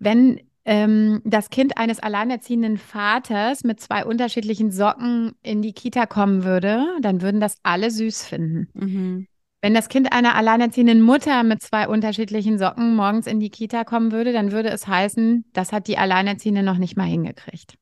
[0.00, 6.44] wenn ähm, das Kind eines alleinerziehenden Vaters mit zwei unterschiedlichen Socken in die Kita kommen
[6.44, 8.68] würde, dann würden das alle süß finden.
[8.74, 9.26] Mhm.
[9.62, 14.10] Wenn das Kind einer alleinerziehenden Mutter mit zwei unterschiedlichen Socken morgens in die Kita kommen
[14.10, 17.74] würde, dann würde es heißen, das hat die Alleinerziehende noch nicht mal hingekriegt.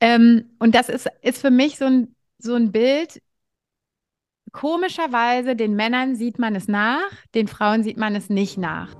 [0.00, 3.20] Ähm, und das ist, ist für mich so ein, so ein Bild.
[4.50, 8.94] Komischerweise, den Männern sieht man es nach, den Frauen sieht man es nicht nach.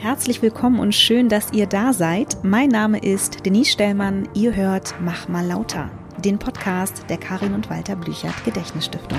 [0.00, 2.44] Herzlich willkommen und schön, dass ihr da seid.
[2.44, 4.28] Mein Name ist Denise Stellmann.
[4.32, 9.18] Ihr hört Mach mal lauter, den Podcast der Karin und Walter Blüchert Gedächtnisstiftung.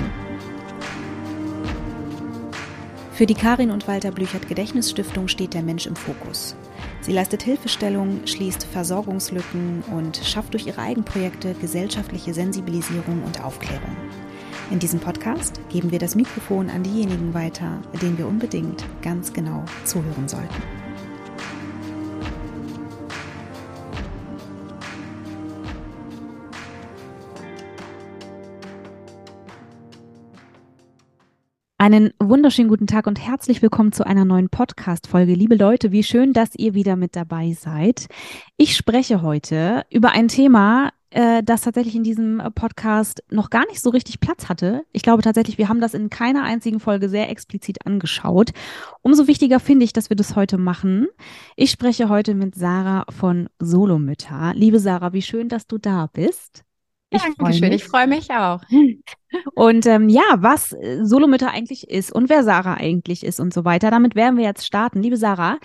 [3.12, 6.56] Für die Karin und Walter Blüchert Gedächtnisstiftung steht der Mensch im Fokus.
[7.02, 13.96] Sie leistet Hilfestellung, schließt Versorgungslücken und schafft durch ihre Eigenprojekte gesellschaftliche Sensibilisierung und Aufklärung.
[14.70, 19.64] In diesem Podcast geben wir das Mikrofon an diejenigen weiter, denen wir unbedingt ganz genau
[19.84, 20.62] zuhören sollten.
[31.78, 35.34] Einen wunderschönen guten Tag und herzlich willkommen zu einer neuen Podcast-Folge.
[35.34, 38.06] Liebe Leute, wie schön, dass ihr wieder mit dabei seid.
[38.56, 43.66] Ich spreche heute über ein Thema, äh, das tatsächlich in diesem äh, Podcast noch gar
[43.66, 44.84] nicht so richtig Platz hatte.
[44.92, 48.50] Ich glaube tatsächlich, wir haben das in keiner einzigen Folge sehr explizit angeschaut.
[49.02, 51.08] Umso wichtiger finde ich, dass wir das heute machen.
[51.56, 54.52] Ich spreche heute mit Sarah von Solomütter.
[54.54, 56.64] Liebe Sarah, wie schön, dass du da bist.
[57.12, 58.60] Ich Dankeschön, ich freue mich auch.
[59.54, 63.64] Und ähm, ja, was äh, Solomütter eigentlich ist und wer Sarah eigentlich ist und so
[63.64, 65.02] weiter, damit werden wir jetzt starten.
[65.02, 65.58] Liebe Sarah,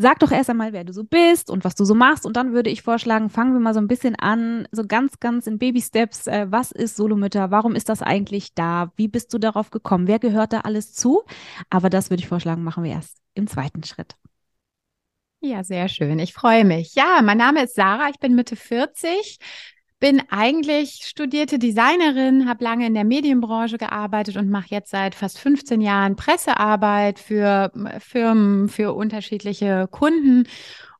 [0.00, 2.24] Sag doch erst einmal, wer du so bist und was du so machst.
[2.24, 5.48] Und dann würde ich vorschlagen, fangen wir mal so ein bisschen an, so ganz, ganz
[5.48, 6.28] in Baby-Steps.
[6.28, 7.50] Äh, was ist Solomütter?
[7.50, 8.92] Warum ist das eigentlich da?
[8.94, 10.06] Wie bist du darauf gekommen?
[10.06, 11.24] Wer gehört da alles zu?
[11.68, 14.14] Aber das würde ich vorschlagen, machen wir erst im zweiten Schritt.
[15.40, 16.20] Ja, sehr schön.
[16.20, 16.94] Ich freue mich.
[16.94, 18.08] Ja, mein Name ist Sarah.
[18.10, 19.38] Ich bin Mitte 40,
[20.00, 25.38] bin eigentlich studierte Designerin, habe lange in der Medienbranche gearbeitet und mache jetzt seit fast
[25.38, 30.44] 15 Jahren Pressearbeit für Firmen, für unterschiedliche Kunden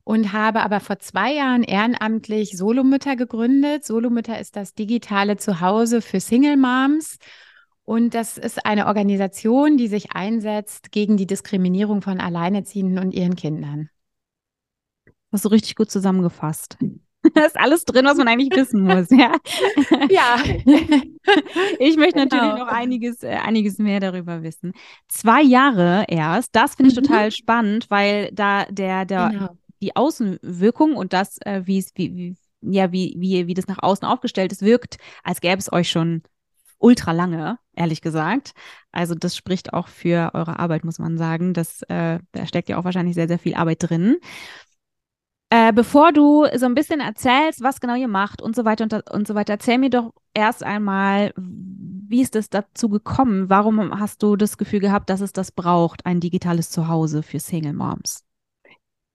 [0.02, 3.84] und habe aber vor zwei Jahren ehrenamtlich Solomütter gegründet.
[3.84, 7.18] Solomütter ist das digitale Zuhause für Single Moms.
[7.84, 13.36] Und das ist eine Organisation, die sich einsetzt gegen die Diskriminierung von Alleinerziehenden und ihren
[13.36, 13.90] Kindern.
[15.30, 16.78] Hast du richtig gut zusammengefasst.
[17.34, 19.34] Da ist alles drin, was man eigentlich wissen muss, ja.
[20.10, 20.36] Ja.
[21.78, 22.64] Ich möchte natürlich genau.
[22.64, 24.72] noch einiges, äh, einiges mehr darüber wissen.
[25.08, 27.02] Zwei Jahre erst, das finde ich mhm.
[27.02, 29.48] total spannend, weil da der, der, genau.
[29.82, 33.82] die Außenwirkung und das, äh, wie es, wie, wie, ja, wie, wie, wie das nach
[33.82, 36.22] außen aufgestellt ist, wirkt, als gäbe es euch schon
[36.78, 38.52] ultra lange, ehrlich gesagt.
[38.90, 41.52] Also das spricht auch für eure Arbeit, muss man sagen.
[41.52, 44.16] Das, äh, da steckt ja auch wahrscheinlich sehr, sehr viel Arbeit drin.
[45.50, 49.10] Äh, bevor du so ein bisschen erzählst, was genau ihr macht und so weiter und,
[49.10, 53.48] und so weiter, erzähl mir doch erst einmal, wie ist es dazu gekommen?
[53.48, 57.72] Warum hast du das Gefühl gehabt, dass es das braucht, ein digitales Zuhause für Single
[57.72, 58.27] Moms?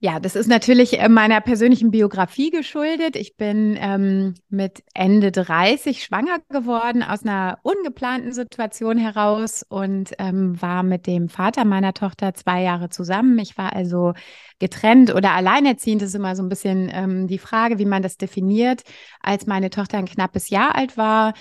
[0.05, 3.15] Ja, das ist natürlich äh, meiner persönlichen Biografie geschuldet.
[3.15, 10.61] Ich bin ähm, mit Ende 30 schwanger geworden aus einer ungeplanten Situation heraus und ähm,
[10.61, 13.39] war mit dem Vater meiner Tochter zwei Jahre zusammen.
[13.39, 14.11] Ich war also
[14.59, 16.01] getrennt oder alleinerziehend.
[16.01, 18.81] Das ist immer so ein bisschen ähm, die Frage, wie man das definiert,
[19.21, 21.33] als meine Tochter ein knappes Jahr alt war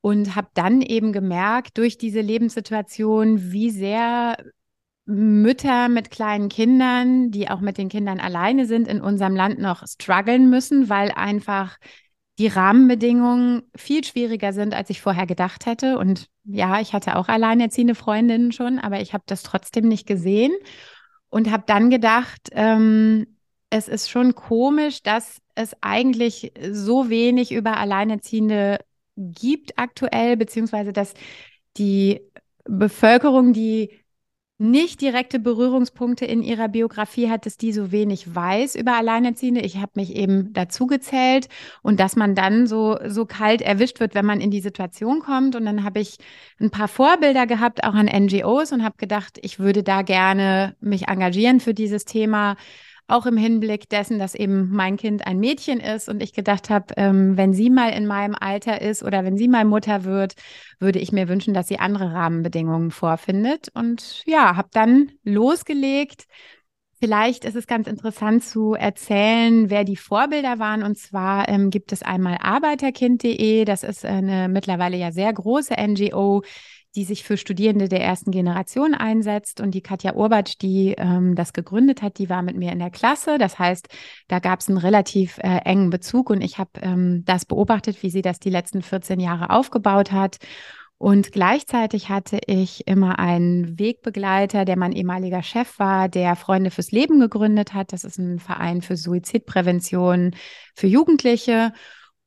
[0.00, 4.36] und habe dann eben gemerkt durch diese Lebenssituation, wie sehr
[5.10, 9.86] Mütter mit kleinen Kindern, die auch mit den Kindern alleine sind, in unserem Land noch
[9.86, 11.78] strugglen müssen, weil einfach
[12.38, 15.98] die Rahmenbedingungen viel schwieriger sind, als ich vorher gedacht hätte.
[15.98, 20.52] Und ja, ich hatte auch alleinerziehende Freundinnen schon, aber ich habe das trotzdem nicht gesehen
[21.30, 23.38] und habe dann gedacht, ähm,
[23.70, 28.78] es ist schon komisch, dass es eigentlich so wenig über Alleinerziehende
[29.16, 31.14] gibt aktuell, beziehungsweise dass
[31.78, 32.20] die
[32.64, 33.90] Bevölkerung, die
[34.58, 39.60] nicht direkte Berührungspunkte in ihrer Biografie hat, dass die so wenig weiß über Alleinerziehende.
[39.60, 41.48] Ich habe mich eben dazu gezählt
[41.82, 45.54] und dass man dann so, so kalt erwischt wird, wenn man in die Situation kommt.
[45.54, 46.18] Und dann habe ich
[46.60, 51.06] ein paar Vorbilder gehabt, auch an NGOs und habe gedacht, ich würde da gerne mich
[51.06, 52.56] engagieren für dieses Thema
[53.08, 56.94] auch im Hinblick dessen, dass eben mein Kind ein Mädchen ist und ich gedacht habe,
[56.96, 60.34] ähm, wenn sie mal in meinem Alter ist oder wenn sie mal Mutter wird,
[60.78, 63.68] würde ich mir wünschen, dass sie andere Rahmenbedingungen vorfindet.
[63.74, 66.26] Und ja, habe dann losgelegt.
[67.00, 70.82] Vielleicht ist es ganz interessant zu erzählen, wer die Vorbilder waren.
[70.82, 73.64] Und zwar ähm, gibt es einmal arbeiterkind.de.
[73.64, 76.42] Das ist eine mittlerweile ja sehr große NGO,
[76.96, 79.60] die sich für Studierende der ersten Generation einsetzt.
[79.60, 82.90] Und die Katja Urbatsch, die ähm, das gegründet hat, die war mit mir in der
[82.90, 83.38] Klasse.
[83.38, 83.88] Das heißt,
[84.28, 88.10] da gab es einen relativ äh, engen Bezug und ich habe ähm, das beobachtet, wie
[88.10, 90.38] sie das die letzten 14 Jahre aufgebaut hat.
[90.98, 96.90] Und gleichzeitig hatte ich immer einen Wegbegleiter, der mein ehemaliger Chef war, der Freunde fürs
[96.90, 97.92] Leben gegründet hat.
[97.92, 100.34] Das ist ein Verein für Suizidprävention
[100.74, 101.72] für Jugendliche.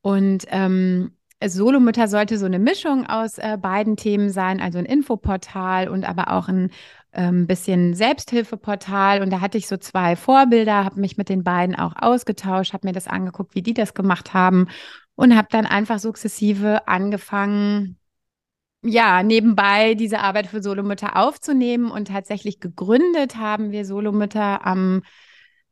[0.01, 1.17] Und ähm,
[1.47, 6.31] Solomütter sollte so eine Mischung aus äh, beiden Themen sein, also ein Infoportal und aber
[6.31, 6.71] auch ein
[7.13, 9.21] ähm, bisschen Selbsthilfeportal.
[9.21, 12.87] Und da hatte ich so zwei Vorbilder, habe mich mit den beiden auch ausgetauscht, habe
[12.87, 14.67] mir das angeguckt, wie die das gemacht haben
[15.15, 17.97] und habe dann einfach sukzessive angefangen,
[18.83, 25.03] ja, nebenbei diese Arbeit für Solomütter aufzunehmen und tatsächlich gegründet haben wir Solomütter am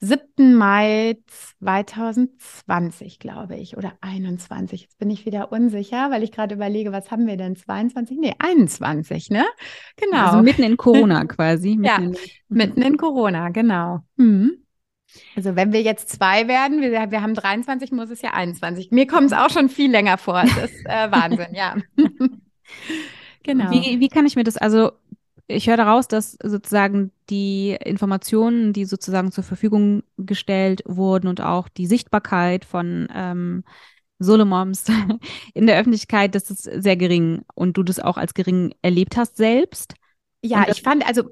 [0.01, 0.55] 7.
[0.55, 4.81] Mai 2020, glaube ich, oder 21.
[4.81, 7.55] Jetzt bin ich wieder unsicher, weil ich gerade überlege, was haben wir denn?
[7.55, 8.17] 22?
[8.17, 9.45] Nee, 21, ne?
[9.97, 10.27] Genau.
[10.27, 11.75] Also mitten in Corona quasi.
[11.75, 12.15] Mitten ja, in,
[12.47, 13.99] mitten in Corona, genau.
[14.15, 14.63] Mhm.
[15.35, 18.91] Also wenn wir jetzt zwei werden, wir, wir haben 23, muss es ja 21.
[18.91, 20.43] Mir kommt es auch schon viel länger vor.
[20.43, 21.75] Das ist äh, Wahnsinn, ja.
[23.43, 23.71] genau.
[23.71, 24.91] Wie, wie kann ich mir das, also
[25.49, 31.67] ich höre daraus, dass sozusagen die Informationen, die sozusagen zur Verfügung gestellt wurden und auch
[31.67, 33.63] die Sichtbarkeit von ähm,
[34.19, 34.85] Solomoms
[35.53, 39.37] in der Öffentlichkeit, das ist sehr gering und du das auch als gering erlebt hast
[39.37, 39.95] selbst.
[40.43, 41.23] Ja, ich fand, also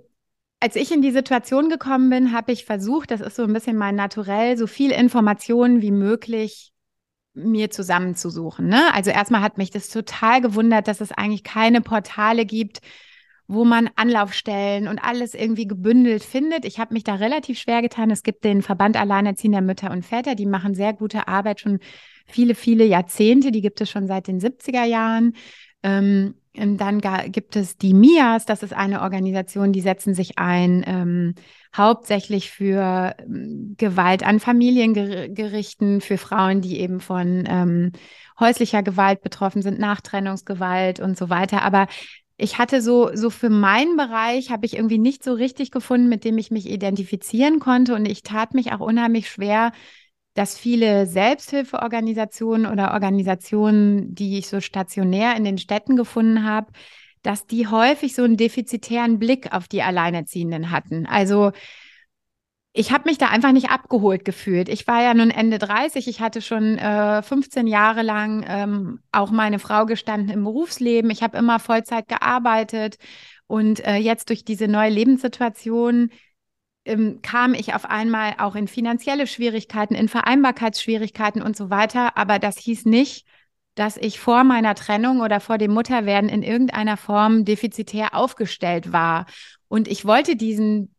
[0.60, 3.78] als ich in die Situation gekommen bin, habe ich versucht, das ist so ein bisschen
[3.78, 6.74] mein Naturell, so viel Informationen wie möglich
[7.36, 8.68] mir zusammenzusuchen.
[8.68, 8.92] Ne?
[8.94, 12.82] Also erstmal hat mich das total gewundert, dass es eigentlich keine Portale gibt,
[13.48, 16.66] wo man Anlaufstellen und alles irgendwie gebündelt findet.
[16.66, 18.12] Ich habe mich da relativ schwer getan.
[18.12, 21.80] Es gibt den Verband Alleinerziehender Mütter und Väter, die machen sehr gute Arbeit schon
[22.26, 23.52] viele, viele Jahrzehnte.
[23.52, 25.34] Die gibt es schon seit den 70er Jahren.
[25.82, 27.02] Ähm, dann
[27.32, 31.36] gibt es die MIAs, das ist eine Organisation, die setzen sich ein, ähm,
[31.76, 37.92] hauptsächlich für ähm, Gewalt an Familiengerichten, für Frauen, die eben von ähm,
[38.40, 41.62] häuslicher Gewalt betroffen sind, Nachtrennungsgewalt und so weiter.
[41.62, 41.88] Aber
[42.38, 46.24] ich hatte so, so für meinen Bereich habe ich irgendwie nicht so richtig gefunden, mit
[46.24, 47.96] dem ich mich identifizieren konnte.
[47.96, 49.72] Und ich tat mich auch unheimlich schwer,
[50.36, 56.72] dass viele Selbsthilfeorganisationen oder Organisationen, die ich so stationär in den Städten gefunden habe,
[57.24, 61.08] dass die häufig so einen defizitären Blick auf die Alleinerziehenden hatten.
[61.08, 61.54] Also
[62.74, 64.70] ich habe mich da einfach nicht abgeholt gefühlt.
[64.70, 69.32] Ich war ja nun Ende 30, ich hatte schon äh, 15 Jahre lang ähm, auch
[69.32, 71.10] meine Frau gestanden im Berufsleben.
[71.10, 72.98] Ich habe immer Vollzeit gearbeitet
[73.48, 76.12] und äh, jetzt durch diese neue Lebenssituation
[76.86, 82.18] ähm, kam ich auf einmal auch in finanzielle Schwierigkeiten, in Vereinbarkeitsschwierigkeiten und so weiter.
[82.18, 83.26] Aber das hieß nicht,
[83.76, 89.26] dass ich vor meiner Trennung oder vor dem Mutterwerden in irgendeiner Form defizitär aufgestellt war.
[89.68, 90.96] Und ich wollte diesen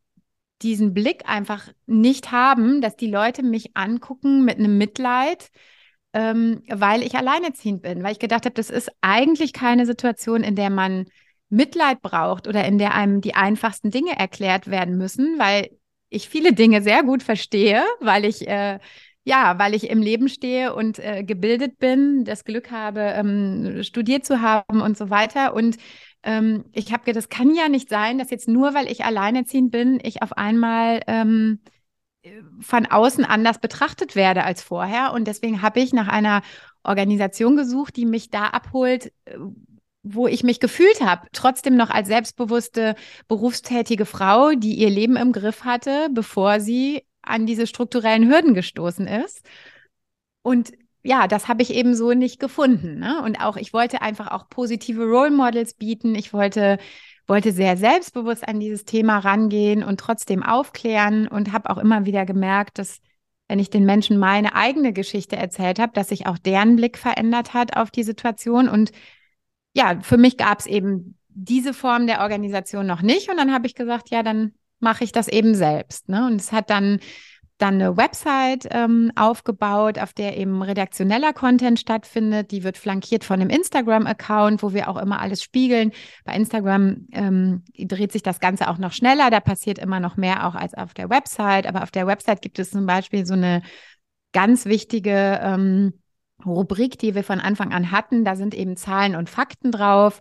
[0.62, 5.50] diesen Blick einfach nicht haben, dass die Leute mich angucken mit einem Mitleid,
[6.12, 10.56] ähm, weil ich alleinerziehend bin, weil ich gedacht habe, das ist eigentlich keine Situation, in
[10.56, 11.06] der man
[11.48, 15.70] Mitleid braucht oder in der einem die einfachsten Dinge erklärt werden müssen, weil
[16.10, 18.78] ich viele Dinge sehr gut verstehe, weil ich äh,
[19.28, 24.24] ja, weil ich im Leben stehe und äh, gebildet bin, das Glück habe, ähm, studiert
[24.24, 25.52] zu haben und so weiter.
[25.52, 25.76] Und
[26.22, 29.70] ähm, ich habe gedacht, das kann ja nicht sein, dass jetzt nur, weil ich alleinerziehend
[29.70, 31.60] bin, ich auf einmal ähm,
[32.60, 35.12] von außen anders betrachtet werde als vorher.
[35.12, 36.42] Und deswegen habe ich nach einer
[36.82, 39.38] Organisation gesucht, die mich da abholt, äh,
[40.02, 42.94] wo ich mich gefühlt habe, trotzdem noch als selbstbewusste,
[43.26, 49.06] berufstätige Frau, die ihr Leben im Griff hatte, bevor sie an diese strukturellen Hürden gestoßen
[49.06, 49.46] ist.
[50.42, 52.98] Und ja, das habe ich eben so nicht gefunden.
[52.98, 53.22] Ne?
[53.22, 56.14] Und auch, ich wollte einfach auch positive Role Models bieten.
[56.14, 56.78] Ich wollte,
[57.26, 62.26] wollte sehr selbstbewusst an dieses Thema rangehen und trotzdem aufklären und habe auch immer wieder
[62.26, 63.00] gemerkt, dass
[63.48, 67.54] wenn ich den Menschen meine eigene Geschichte erzählt habe, dass sich auch deren Blick verändert
[67.54, 68.68] hat auf die Situation.
[68.68, 68.92] Und
[69.72, 73.30] ja, für mich gab es eben diese Form der Organisation noch nicht.
[73.30, 76.08] Und dann habe ich gesagt, ja, dann mache ich das eben selbst.
[76.08, 76.26] Ne?
[76.26, 77.00] Und es hat dann
[77.58, 82.52] dann eine Website ähm, aufgebaut, auf der eben redaktioneller Content stattfindet.
[82.52, 85.92] Die wird flankiert von einem Instagram-Account, wo wir auch immer alles spiegeln.
[86.24, 89.30] Bei Instagram ähm, dreht sich das Ganze auch noch schneller.
[89.30, 91.66] Da passiert immer noch mehr auch als auf der Website.
[91.66, 93.62] Aber auf der Website gibt es zum Beispiel so eine
[94.32, 95.94] ganz wichtige ähm,
[96.44, 98.24] Rubrik, die wir von Anfang an hatten.
[98.24, 100.20] Da sind eben Zahlen und Fakten drauf.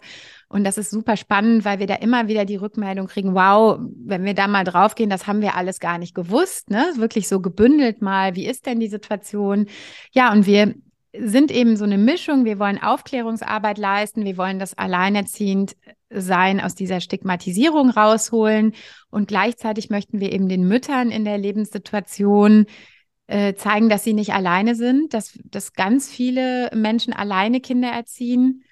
[0.50, 4.24] Und das ist super spannend, weil wir da immer wieder die Rückmeldung kriegen, wow, wenn
[4.24, 6.86] wir da mal draufgehen, das haben wir alles gar nicht gewusst, ne?
[6.95, 9.67] Wirklich so gebündelt mal, wie ist denn die Situation?
[10.12, 10.74] Ja, und wir
[11.19, 12.45] sind eben so eine Mischung.
[12.45, 14.25] Wir wollen Aufklärungsarbeit leisten.
[14.25, 15.75] Wir wollen das alleinerziehend
[16.09, 18.74] sein, aus dieser Stigmatisierung rausholen.
[19.09, 22.65] Und gleichzeitig möchten wir eben den Müttern in der Lebenssituation
[23.27, 28.63] äh, zeigen, dass sie nicht alleine sind, dass, dass ganz viele Menschen alleine Kinder erziehen.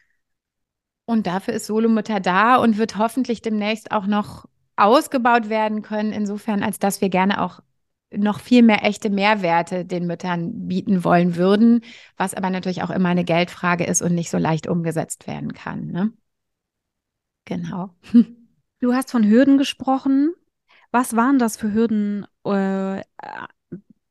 [1.06, 4.46] Und dafür ist Solomutter da und wird hoffentlich demnächst auch noch
[4.76, 7.62] ausgebaut werden können, insofern, als dass wir gerne auch
[8.12, 11.82] noch viel mehr echte Mehrwerte den Müttern bieten wollen würden,
[12.18, 15.88] was aber natürlich auch immer eine Geldfrage ist und nicht so leicht umgesetzt werden kann.
[15.88, 16.14] Ne?
[17.46, 17.90] Genau.
[18.82, 20.34] Du hast von Hürden gesprochen.
[20.92, 23.02] Was waren das für Hürden, äh,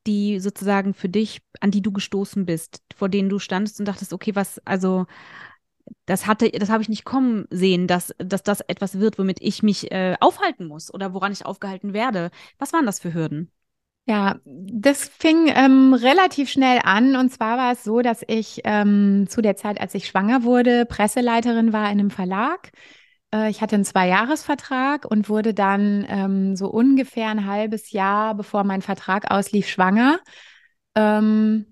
[0.07, 4.13] die sozusagen für dich, an die du gestoßen bist, vor denen du standest und dachtest,
[4.13, 5.07] okay, was, also
[6.07, 9.63] das hatte, das habe ich nicht kommen sehen, dass, dass das etwas wird, womit ich
[9.63, 12.31] mich äh, aufhalten muss oder woran ich aufgehalten werde.
[12.59, 13.51] Was waren das für Hürden?
[14.07, 17.17] Ja, das fing ähm, relativ schnell an.
[17.17, 20.85] Und zwar war es so, dass ich ähm, zu der Zeit, als ich schwanger wurde,
[20.85, 22.71] Presseleiterin war in einem Verlag.
[23.35, 28.65] Äh, ich hatte einen Zweijahresvertrag und wurde dann ähm, so ungefähr ein halbes Jahr, bevor
[28.65, 30.21] mein Vertrag auslief, schwanger.
[30.95, 31.67] Ähm,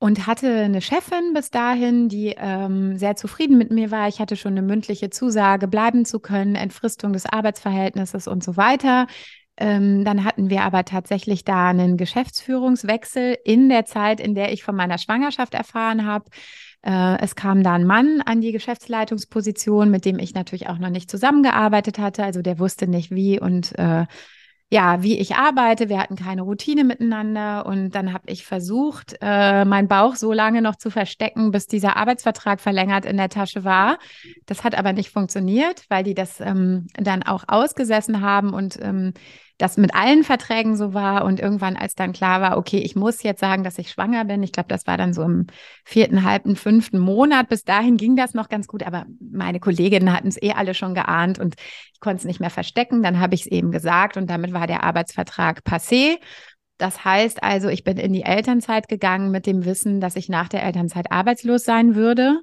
[0.00, 4.06] und hatte eine Chefin bis dahin, die ähm, sehr zufrieden mit mir war.
[4.06, 9.08] Ich hatte schon eine mündliche Zusage, bleiben zu können, Entfristung des Arbeitsverhältnisses und so weiter.
[9.56, 14.62] Ähm, dann hatten wir aber tatsächlich da einen Geschäftsführungswechsel in der Zeit, in der ich
[14.62, 16.26] von meiner Schwangerschaft erfahren habe.
[16.88, 20.88] Äh, es kam da ein Mann an die Geschäftsleitungsposition, mit dem ich natürlich auch noch
[20.88, 22.24] nicht zusammengearbeitet hatte.
[22.24, 24.06] Also der wusste nicht wie und äh,
[24.70, 25.88] ja, wie ich arbeite.
[25.90, 30.62] Wir hatten keine Routine miteinander und dann habe ich versucht, äh, meinen Bauch so lange
[30.62, 33.98] noch zu verstecken, bis dieser Arbeitsvertrag verlängert in der Tasche war.
[34.46, 39.12] Das hat aber nicht funktioniert, weil die das ähm, dann auch ausgesessen haben und ähm,
[39.58, 43.24] das mit allen Verträgen so war und irgendwann, als dann klar war, okay, ich muss
[43.24, 45.48] jetzt sagen, dass ich schwanger bin, ich glaube, das war dann so im
[45.84, 47.48] vierten, halben, fünften Monat.
[47.48, 50.94] Bis dahin ging das noch ganz gut, aber meine Kolleginnen hatten es eh alle schon
[50.94, 51.56] geahnt und
[51.92, 53.02] ich konnte es nicht mehr verstecken.
[53.02, 56.18] Dann habe ich es eben gesagt und damit war der Arbeitsvertrag passé.
[56.78, 60.48] Das heißt also, ich bin in die Elternzeit gegangen mit dem Wissen, dass ich nach
[60.48, 62.42] der Elternzeit arbeitslos sein würde.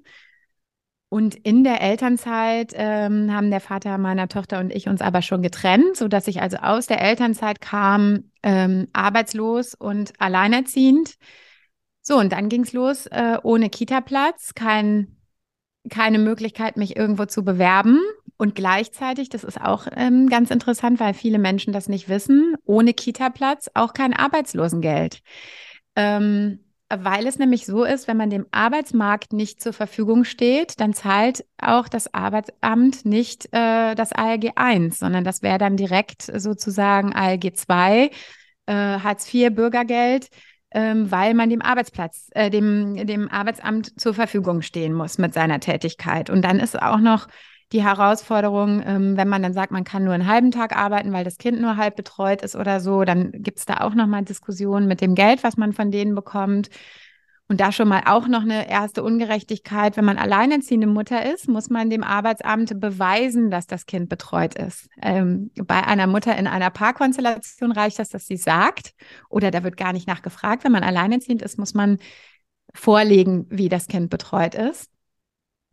[1.10, 5.42] Und in der Elternzeit ähm, haben der Vater meiner Tochter und ich uns aber schon
[5.42, 11.16] getrennt, sodass ich also aus der Elternzeit kam, ähm, arbeitslos und alleinerziehend.
[12.02, 15.16] So, und dann ging es los, äh, ohne Kita-Platz, kein,
[15.90, 18.00] keine Möglichkeit, mich irgendwo zu bewerben.
[18.38, 22.94] Und gleichzeitig, das ist auch ähm, ganz interessant, weil viele Menschen das nicht wissen, ohne
[22.94, 25.22] Kita-Platz auch kein Arbeitslosengeld.
[25.96, 30.94] Ähm, weil es nämlich so ist, wenn man dem Arbeitsmarkt nicht zur Verfügung steht, dann
[30.94, 37.14] zahlt auch das Arbeitsamt nicht äh, das ALG 1, sondern das wäre dann direkt sozusagen
[37.16, 38.12] ALG 2,
[38.68, 40.28] äh, Hartz IV Bürgergeld,
[40.72, 45.60] ähm, weil man dem Arbeitsplatz, äh, dem, dem Arbeitsamt zur Verfügung stehen muss mit seiner
[45.60, 46.30] Tätigkeit.
[46.30, 47.28] Und dann ist auch noch
[47.72, 51.24] die Herausforderung, ähm, wenn man dann sagt, man kann nur einen halben Tag arbeiten, weil
[51.24, 54.88] das Kind nur halb betreut ist oder so, dann gibt es da auch nochmal Diskussionen
[54.88, 56.70] mit dem Geld, was man von denen bekommt.
[57.48, 59.98] Und da schon mal auch noch eine erste Ungerechtigkeit.
[59.98, 64.88] Wenn man alleinerziehende Mutter ist, muss man dem Arbeitsamt beweisen, dass das Kind betreut ist.
[65.00, 68.94] Ähm, bei einer Mutter in einer Paarkonstellation reicht das, dass sie sagt,
[69.30, 70.64] oder da wird gar nicht nachgefragt.
[70.64, 72.00] Wenn man alleinerziehend ist, muss man
[72.74, 74.90] vorlegen, wie das Kind betreut ist.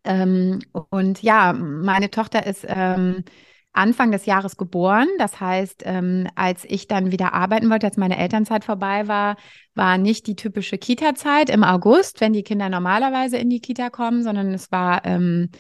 [0.05, 3.25] Ähm, und ja, meine Tochter ist ähm,
[3.73, 5.09] Anfang des Jahres geboren.
[5.19, 9.37] Das heißt, ähm, als ich dann wieder arbeiten wollte, als meine Elternzeit vorbei war,
[9.75, 14.23] war nicht die typische Kita-Zeit im August, wenn die Kinder normalerweise in die Kita kommen,
[14.23, 15.51] sondern es war ähm,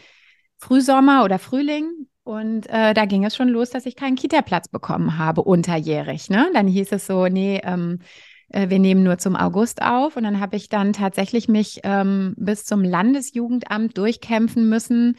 [0.58, 1.90] Frühsommer oder Frühling.
[2.24, 6.30] Und äh, da ging es schon los, dass ich keinen Kita-Platz bekommen habe, unterjährig.
[6.30, 6.50] Ne?
[6.54, 8.04] Dann hieß es so, nee, ähm, äh,
[8.52, 10.16] wir nehmen nur zum August auf.
[10.16, 15.16] Und dann habe ich dann tatsächlich mich ähm, bis zum Landesjugendamt durchkämpfen müssen,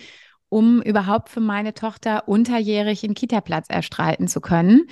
[0.50, 4.84] um überhaupt für meine Tochter unterjährig einen Kita-Platz erstreiten zu können.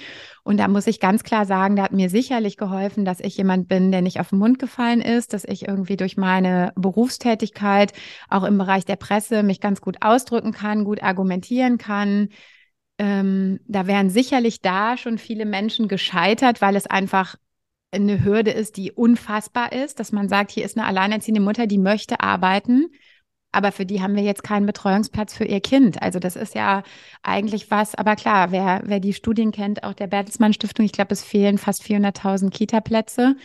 [0.44, 3.68] Und da muss ich ganz klar sagen, da hat mir sicherlich geholfen, dass ich jemand
[3.68, 7.94] bin, der nicht auf den Mund gefallen ist, dass ich irgendwie durch meine Berufstätigkeit
[8.28, 12.30] auch im Bereich der Presse mich ganz gut ausdrücken kann, gut argumentieren kann.
[12.98, 17.36] Ähm, da wären sicherlich da schon viele Menschen gescheitert, weil es einfach
[17.92, 21.78] eine Hürde ist, die unfassbar ist, dass man sagt, hier ist eine alleinerziehende Mutter, die
[21.78, 22.88] möchte arbeiten,
[23.52, 26.02] aber für die haben wir jetzt keinen Betreuungsplatz für ihr Kind.
[26.02, 26.84] Also das ist ja
[27.22, 31.14] eigentlich was, aber klar, wer, wer die Studien kennt, auch der Bertelsmann Stiftung, ich glaube,
[31.14, 33.36] es fehlen fast 400.000 Kita-Plätze.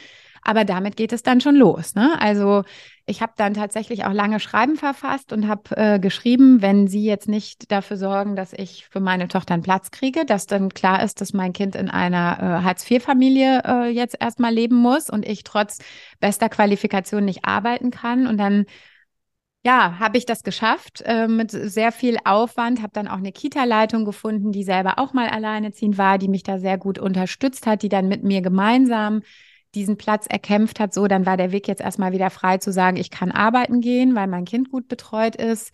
[0.48, 1.96] Aber damit geht es dann schon los.
[1.96, 2.16] Ne?
[2.20, 2.62] Also
[3.04, 7.26] ich habe dann tatsächlich auch lange Schreiben verfasst und habe äh, geschrieben, wenn Sie jetzt
[7.26, 11.20] nicht dafür sorgen, dass ich für meine Tochter einen Platz kriege, dass dann klar ist,
[11.20, 15.78] dass mein Kind in einer äh, Hartz-IV-Familie äh, jetzt erstmal leben muss und ich trotz
[16.20, 18.28] bester Qualifikation nicht arbeiten kann.
[18.28, 18.66] Und dann
[19.64, 24.04] ja, habe ich das geschafft äh, mit sehr viel Aufwand, habe dann auch eine Kita-Leitung
[24.04, 27.88] gefunden, die selber auch mal alleineziehend war, die mich da sehr gut unterstützt hat, die
[27.88, 29.22] dann mit mir gemeinsam
[29.76, 30.92] diesen Platz erkämpft hat.
[30.94, 34.14] So, dann war der Weg jetzt erstmal wieder frei zu sagen, ich kann arbeiten gehen,
[34.16, 35.72] weil mein Kind gut betreut ist.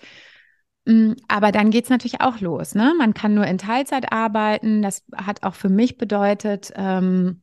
[0.84, 2.74] Mm, aber dann geht es natürlich auch los.
[2.74, 2.94] Ne?
[2.98, 4.82] Man kann nur in Teilzeit arbeiten.
[4.82, 7.42] Das hat auch für mich bedeutet, ähm,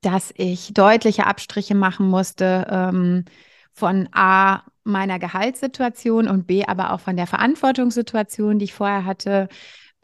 [0.00, 3.24] dass ich deutliche Abstriche machen musste ähm,
[3.72, 9.48] von A, meiner Gehaltssituation und B, aber auch von der Verantwortungssituation, die ich vorher hatte.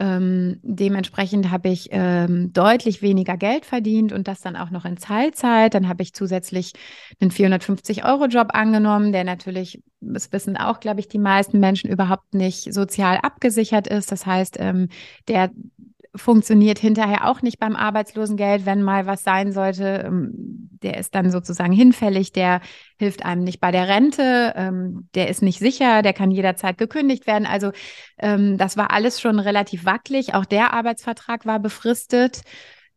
[0.03, 4.97] Ähm, dementsprechend habe ich ähm, deutlich weniger Geld verdient und das dann auch noch in
[4.97, 5.73] Teilzeit.
[5.73, 6.73] Dann habe ich zusätzlich
[7.21, 12.73] einen 450-Euro-Job angenommen, der natürlich, das wissen auch, glaube ich, die meisten Menschen überhaupt nicht
[12.73, 14.11] sozial abgesichert ist.
[14.11, 14.89] Das heißt, ähm,
[15.29, 15.51] der
[16.15, 20.03] funktioniert hinterher auch nicht beim Arbeitslosengeld, wenn mal was sein sollte.
[20.05, 22.61] Ähm, der ist dann sozusagen hinfällig, der
[22.99, 27.25] hilft einem nicht bei der Rente, ähm, der ist nicht sicher, der kann jederzeit gekündigt
[27.25, 27.45] werden.
[27.45, 27.71] Also
[28.19, 30.33] ähm, das war alles schon relativ wackelig.
[30.35, 32.41] Auch der Arbeitsvertrag war befristet.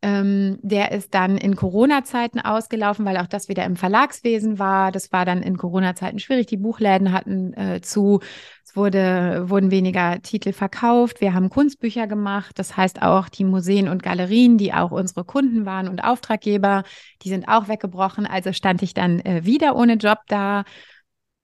[0.07, 4.93] Ähm, der ist dann in Corona-Zeiten ausgelaufen, weil auch das wieder im Verlagswesen war.
[4.93, 6.47] Das war dann in Corona-Zeiten schwierig.
[6.47, 8.21] Die Buchläden hatten äh, zu.
[8.63, 11.19] Es wurde, wurden weniger Titel verkauft.
[11.19, 12.57] Wir haben Kunstbücher gemacht.
[12.57, 16.83] Das heißt auch die Museen und Galerien, die auch unsere Kunden waren und Auftraggeber,
[17.23, 18.25] die sind auch weggebrochen.
[18.25, 20.63] Also stand ich dann äh, wieder ohne Job da.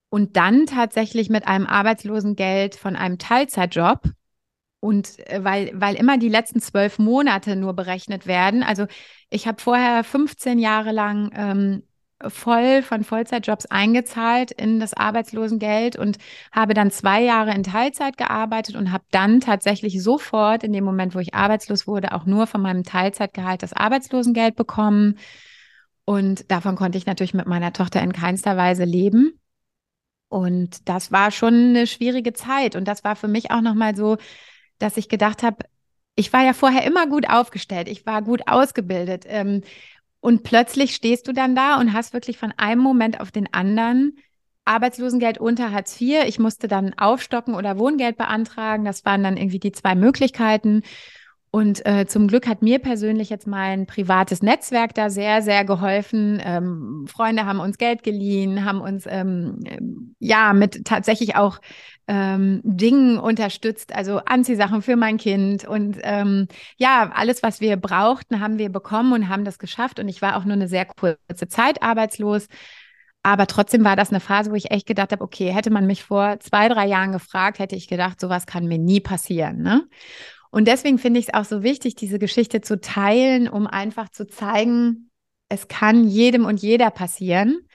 [0.08, 4.00] Und dann tatsächlich mit einem Arbeitslosengeld von einem Teilzeitjob
[4.84, 8.62] und äh, weil, weil immer die letzten zwölf Monate nur berechnet werden.
[8.62, 8.86] Also
[9.30, 11.82] ich habe vorher 15 Jahre lang ähm,
[12.28, 16.18] voll von Vollzeitjobs eingezahlt in das Arbeitslosengeld und
[16.52, 21.14] habe dann zwei Jahre in Teilzeit gearbeitet und habe dann tatsächlich sofort in dem Moment,
[21.14, 25.18] wo ich arbeitslos wurde, auch nur von meinem Teilzeitgehalt das Arbeitslosengeld bekommen.
[26.04, 29.40] Und davon konnte ich natürlich mit meiner Tochter in keinster Weise leben.
[30.28, 32.76] Und das war schon eine schwierige Zeit.
[32.76, 34.18] Und das war für mich auch nochmal so,
[34.78, 35.64] dass ich gedacht habe,
[36.16, 39.24] ich war ja vorher immer gut aufgestellt, ich war gut ausgebildet.
[39.26, 39.62] Ähm,
[40.20, 44.16] und plötzlich stehst du dann da und hast wirklich von einem Moment auf den anderen
[44.64, 46.24] Arbeitslosengeld unter Hartz IV.
[46.26, 48.84] Ich musste dann aufstocken oder Wohngeld beantragen.
[48.84, 50.82] Das waren dann irgendwie die zwei Möglichkeiten.
[51.54, 56.42] Und äh, zum Glück hat mir persönlich jetzt mein privates Netzwerk da sehr, sehr geholfen.
[56.44, 61.60] Ähm, Freunde haben uns Geld geliehen, haben uns ähm, ähm, ja mit tatsächlich auch
[62.08, 68.40] ähm, Dingen unterstützt, also Anziehsachen für mein Kind und ähm, ja, alles, was wir brauchten,
[68.40, 70.00] haben wir bekommen und haben das geschafft.
[70.00, 72.48] Und ich war auch nur eine sehr kurze Zeit arbeitslos.
[73.22, 76.02] Aber trotzdem war das eine Phase, wo ich echt gedacht habe, okay, hätte man mich
[76.02, 79.62] vor zwei, drei Jahren gefragt, hätte ich gedacht, sowas kann mir nie passieren.
[79.62, 79.88] Ne?
[80.54, 84.24] Und deswegen finde ich es auch so wichtig, diese Geschichte zu teilen, um einfach zu
[84.24, 85.10] zeigen,
[85.48, 87.66] es kann jedem und jeder passieren.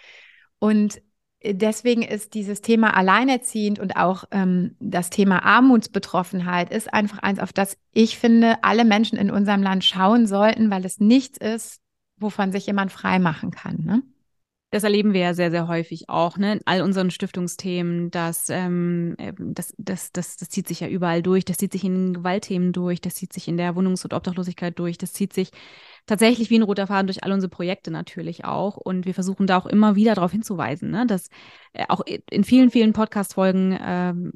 [0.59, 1.01] Und
[1.43, 7.51] deswegen ist dieses Thema Alleinerziehend und auch ähm, das Thema Armutsbetroffenheit ist einfach eins, auf
[7.51, 11.81] das ich finde, alle Menschen in unserem Land schauen sollten, weil es nichts ist,
[12.15, 13.83] wovon sich jemand frei machen kann.
[13.83, 14.03] Ne?
[14.71, 16.53] Das erleben wir ja sehr, sehr häufig auch, ne?
[16.53, 21.43] In all unseren Stiftungsthemen, dass ähm, das, das, das, das zieht sich ja überall durch,
[21.43, 24.99] das zieht sich in Gewaltthemen durch, das zieht sich in der Wohnungs- und Obdachlosigkeit durch,
[24.99, 25.51] das zieht sich
[26.05, 28.77] tatsächlich wie ein roter Faden durch all unsere Projekte natürlich auch.
[28.77, 31.07] Und wir versuchen da auch immer wieder darauf hinzuweisen, ne?
[31.07, 31.29] dass
[31.73, 34.33] äh, auch in vielen, vielen Podcast-Folgen ähm,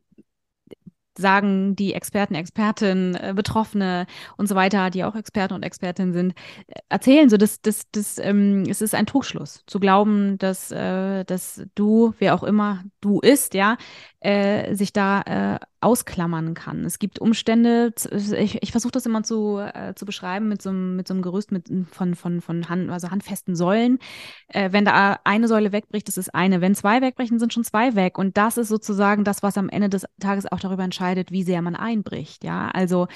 [1.17, 4.05] sagen die Experten, Expertinnen, äh, Betroffene
[4.37, 6.33] und so weiter, die auch Experten und Expertinnen sind,
[6.67, 11.23] äh, erzählen so, dass, dass, dass ähm, es ist ein Trugschluss zu glauben, dass, äh,
[11.25, 13.77] dass du, wer auch immer du ist, ja,
[14.19, 16.85] äh, sich da äh, ausklammern kann.
[16.85, 20.95] Es gibt Umstände, ich, ich versuche das immer zu, äh, zu beschreiben mit so, einem,
[20.95, 23.99] mit so einem Gerüst mit, von, von, von Hand, also handfesten Säulen.
[24.47, 26.61] Äh, wenn da eine Säule wegbricht, ist eine.
[26.61, 28.17] Wenn zwei wegbrechen, sind schon zwei weg.
[28.17, 31.61] Und das ist sozusagen das, was am Ende des Tages auch darüber entscheidet, wie sehr
[31.61, 32.43] man einbricht.
[32.43, 33.07] Ja, also,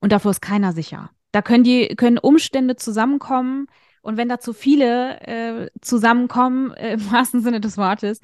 [0.00, 1.10] und davor ist keiner sicher.
[1.32, 3.66] Da können die, können Umstände zusammenkommen.
[4.02, 8.20] Und wenn da zu viele äh, zusammenkommen, äh, im wahrsten Sinne des Wortes,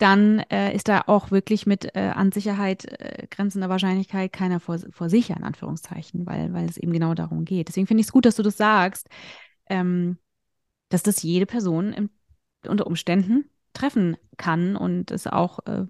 [0.00, 4.78] dann äh, ist da auch wirklich mit äh, an Sicherheit äh, grenzender Wahrscheinlichkeit keiner vor,
[4.90, 7.68] vor sicher, in Anführungszeichen, weil, weil es eben genau darum geht.
[7.68, 9.08] Deswegen finde ich es gut, dass du das sagst,
[9.68, 10.18] ähm,
[10.88, 12.10] dass das jede Person im,
[12.66, 15.84] unter Umständen treffen kann und es ist auch äh,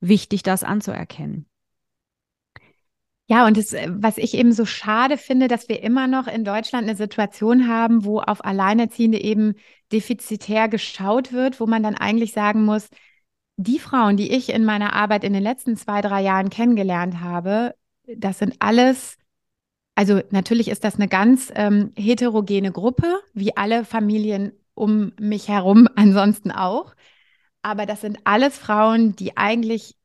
[0.00, 1.46] wichtig, das anzuerkennen.
[3.26, 6.86] Ja, und das, was ich eben so schade finde, dass wir immer noch in Deutschland
[6.86, 9.54] eine Situation haben, wo auf Alleinerziehende eben
[9.92, 12.90] defizitär geschaut wird, wo man dann eigentlich sagen muss,
[13.56, 17.74] die Frauen, die ich in meiner Arbeit in den letzten zwei, drei Jahren kennengelernt habe,
[18.06, 19.16] das sind alles,
[19.94, 25.88] also natürlich ist das eine ganz ähm, heterogene Gruppe, wie alle Familien um mich herum
[25.96, 26.94] ansonsten auch.
[27.62, 29.96] aber das sind alles Frauen, die eigentlich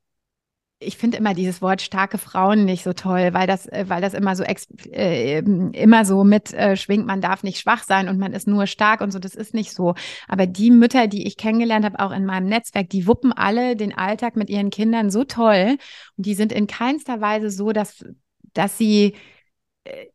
[0.81, 4.13] ich finde immer dieses Wort starke Frauen nicht so toll, weil das, äh, weil das
[4.13, 8.33] immer so äh, immer so mit äh, schwingt, man darf nicht schwach sein und man
[8.33, 9.19] ist nur stark und so.
[9.19, 9.95] Das ist nicht so.
[10.29, 13.97] Aber die Mütter, die ich kennengelernt habe, auch in meinem Netzwerk, die wuppen alle den
[13.97, 15.77] Alltag mit ihren Kindern so toll
[16.17, 18.05] und die sind in keinster Weise so, dass,
[18.53, 19.15] dass sie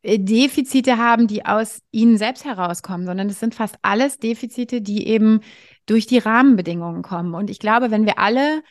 [0.02, 5.06] äh, Defizite haben, die aus ihnen selbst herauskommen, sondern es sind fast alles Defizite, die
[5.08, 5.40] eben
[5.86, 7.34] durch die Rahmenbedingungen kommen.
[7.34, 8.62] Und ich glaube, wenn wir alle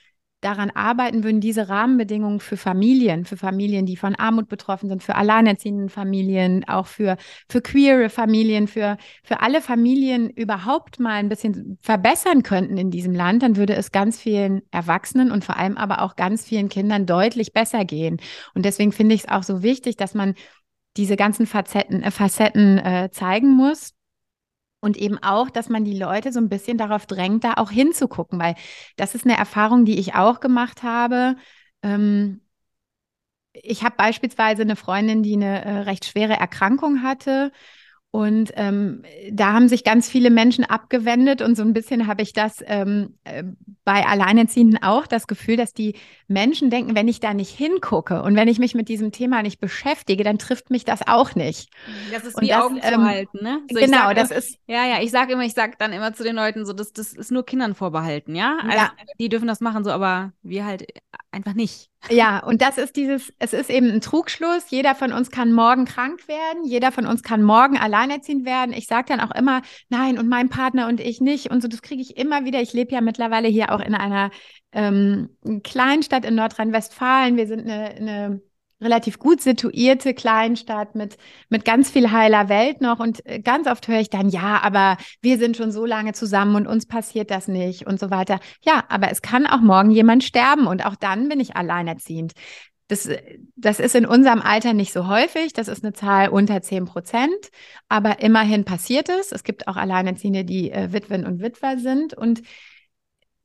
[0.43, 5.15] daran arbeiten würden, diese Rahmenbedingungen für Familien, für Familien, die von Armut betroffen sind, für
[5.15, 7.17] alleinerziehende Familien, auch für,
[7.49, 13.13] für queere Familien, für, für alle Familien überhaupt mal ein bisschen verbessern könnten in diesem
[13.13, 17.05] Land, dann würde es ganz vielen Erwachsenen und vor allem aber auch ganz vielen Kindern
[17.05, 18.17] deutlich besser gehen.
[18.53, 20.35] Und deswegen finde ich es auch so wichtig, dass man
[20.97, 23.93] diese ganzen Facetten, äh, Facetten äh, zeigen muss
[24.83, 28.37] und eben auch, dass man die Leute so ein bisschen darauf drängt, da auch hinzugucken,
[28.39, 28.55] weil
[28.97, 31.37] das ist eine Erfahrung, die ich auch gemacht habe.
[31.83, 32.41] Ähm,
[33.53, 37.51] ich habe beispielsweise eine Freundin, die eine äh, recht schwere Erkrankung hatte
[38.15, 42.31] und ähm, da haben sich ganz viele Menschen abgewendet und so ein bisschen habe ich
[42.31, 43.43] das ähm, äh,
[43.85, 45.95] bei Alleinerziehenden auch das Gefühl, dass die
[46.27, 49.59] Menschen denken, wenn ich da nicht hingucke und wenn ich mich mit diesem Thema nicht
[49.59, 51.71] beschäftige, dann trifft mich das auch nicht.
[52.11, 53.61] Das ist und wie das, Augen ähm, zu halten, ne?
[53.71, 54.59] So, genau, das immer, ist.
[54.67, 57.13] Ja, ja, ich sage immer, ich sage dann immer zu den Leuten so, das, das
[57.13, 58.59] ist nur Kindern vorbehalten, ja?
[58.61, 58.91] Also, ja.
[59.19, 60.85] Die dürfen das machen, so, aber wir halt
[61.31, 61.89] einfach nicht.
[62.09, 64.69] Ja, und das ist dieses, es ist eben ein Trugschluss.
[64.69, 68.73] Jeder von uns kann morgen krank werden, jeder von uns kann morgen alleinerziehend werden.
[68.73, 71.49] Ich sage dann auch immer, nein, und mein Partner und ich nicht.
[71.49, 72.61] Und so, das kriege ich immer wieder.
[72.61, 74.31] Ich lebe ja mittlerweile hier auch in einer
[74.73, 75.29] ähm,
[75.63, 77.37] Kleinstadt in Nordrhein-Westfalen.
[77.37, 78.41] Wir sind eine, eine
[78.81, 81.17] relativ gut situierte Kleinstadt mit,
[81.49, 82.99] mit ganz viel heiler Welt noch.
[82.99, 86.55] Und äh, ganz oft höre ich dann, ja, aber wir sind schon so lange zusammen
[86.55, 88.39] und uns passiert das nicht und so weiter.
[88.61, 92.33] Ja, aber es kann auch morgen jemand sterben und auch dann bin ich alleinerziehend.
[92.87, 93.09] Das,
[93.55, 95.53] das ist in unserem Alter nicht so häufig.
[95.53, 97.49] Das ist eine Zahl unter 10 Prozent.
[97.87, 99.31] Aber immerhin passiert es.
[99.31, 102.13] Es gibt auch Alleinerziehende, die äh, Witwen und Witwer sind.
[102.13, 102.41] Und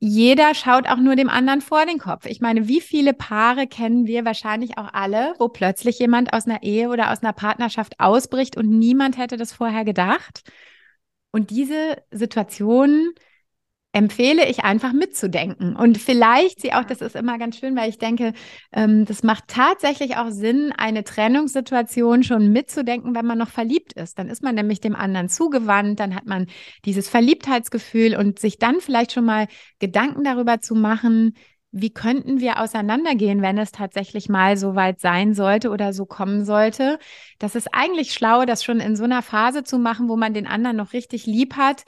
[0.00, 2.26] jeder schaut auch nur dem anderen vor den Kopf.
[2.26, 6.62] Ich meine, wie viele Paare kennen wir wahrscheinlich auch alle, wo plötzlich jemand aus einer
[6.62, 10.42] Ehe oder aus einer Partnerschaft ausbricht und niemand hätte das vorher gedacht?
[11.32, 13.12] Und diese Situation
[13.92, 15.74] empfehle ich einfach mitzudenken.
[15.74, 18.32] Und vielleicht sie auch, das ist immer ganz schön, weil ich denke,
[18.72, 24.18] ähm, das macht tatsächlich auch Sinn, eine Trennungssituation schon mitzudenken, wenn man noch verliebt ist.
[24.18, 26.46] Dann ist man nämlich dem anderen zugewandt, dann hat man
[26.84, 29.48] dieses Verliebtheitsgefühl und sich dann vielleicht schon mal
[29.78, 31.34] Gedanken darüber zu machen,
[31.70, 36.44] wie könnten wir auseinandergehen, wenn es tatsächlich mal so weit sein sollte oder so kommen
[36.44, 36.98] sollte?
[37.38, 40.46] Das ist eigentlich schlau, das schon in so einer Phase zu machen, wo man den
[40.46, 41.84] anderen noch richtig lieb hat,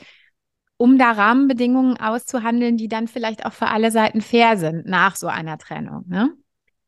[0.80, 5.26] um da Rahmenbedingungen auszuhandeln, die dann vielleicht auch für alle Seiten fair sind nach so
[5.26, 6.04] einer Trennung.
[6.08, 6.34] Ne?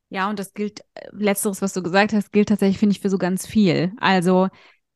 [0.08, 3.10] Ja, und das gilt, äh, letzteres, was du gesagt hast, gilt tatsächlich, finde ich, für
[3.10, 3.92] so ganz viel.
[4.00, 4.48] Also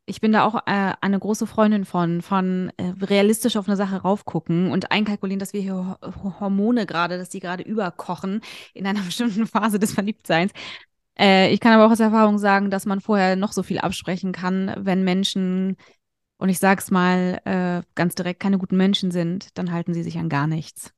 [0.06, 3.96] ich bin da auch äh, eine große Freundin von, von äh, realistisch auf eine Sache
[3.96, 5.98] raufgucken und einkalkulieren, dass wir hier
[6.40, 8.40] Hormone gerade, dass die gerade überkochen
[8.72, 10.52] in einer bestimmten Phase des Verliebtseins.
[11.18, 14.32] Äh, ich kann aber auch aus Erfahrung sagen, dass man vorher noch so viel absprechen
[14.32, 15.76] kann, wenn Menschen
[16.38, 20.03] und ich sage es mal äh, ganz direkt, keine guten Menschen sind, dann halten sie
[20.03, 20.92] sich an gar nichts.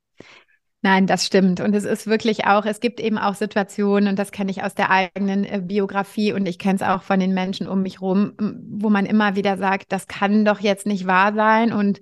[0.81, 1.61] Nein, das stimmt.
[1.61, 4.75] Und es ist wirklich auch, es gibt eben auch Situationen, und das kenne ich aus
[4.75, 8.35] der eigenen äh, Biografie und ich kenne es auch von den Menschen um mich rum,
[8.39, 12.01] wo man immer wieder sagt, das kann doch jetzt nicht wahr sein und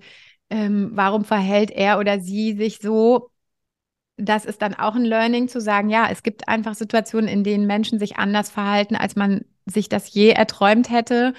[0.49, 3.31] ähm, warum verhält er oder sie sich so?
[4.17, 7.67] Das ist dann auch ein Learning zu sagen, ja, es gibt einfach Situationen, in denen
[7.67, 11.33] Menschen sich anders verhalten, als man sich das je erträumt hätte.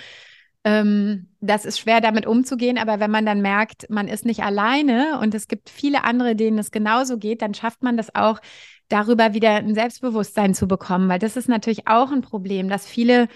[0.65, 5.21] Ähm, das ist schwer damit umzugehen, aber wenn man dann merkt, man ist nicht alleine
[5.21, 8.41] und es gibt viele andere, denen es genauso geht, dann schafft man das auch,
[8.89, 13.29] darüber wieder ein Selbstbewusstsein zu bekommen, weil das ist natürlich auch ein Problem, dass viele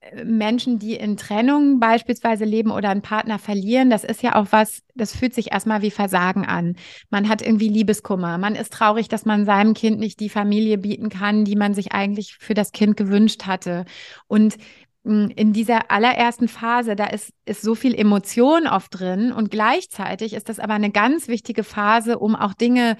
[0.00, 4.46] äh, Menschen, die in Trennung beispielsweise leben oder einen Partner verlieren, das ist ja auch
[4.50, 6.76] was, das fühlt sich erstmal wie Versagen an.
[7.10, 8.38] Man hat irgendwie Liebeskummer.
[8.38, 11.92] Man ist traurig, dass man seinem Kind nicht die Familie bieten kann, die man sich
[11.92, 13.84] eigentlich für das Kind gewünscht hatte.
[14.26, 14.56] Und
[15.04, 20.48] in dieser allerersten Phase, da ist, ist so viel Emotion oft drin und gleichzeitig ist
[20.48, 22.96] das aber eine ganz wichtige Phase, um auch Dinge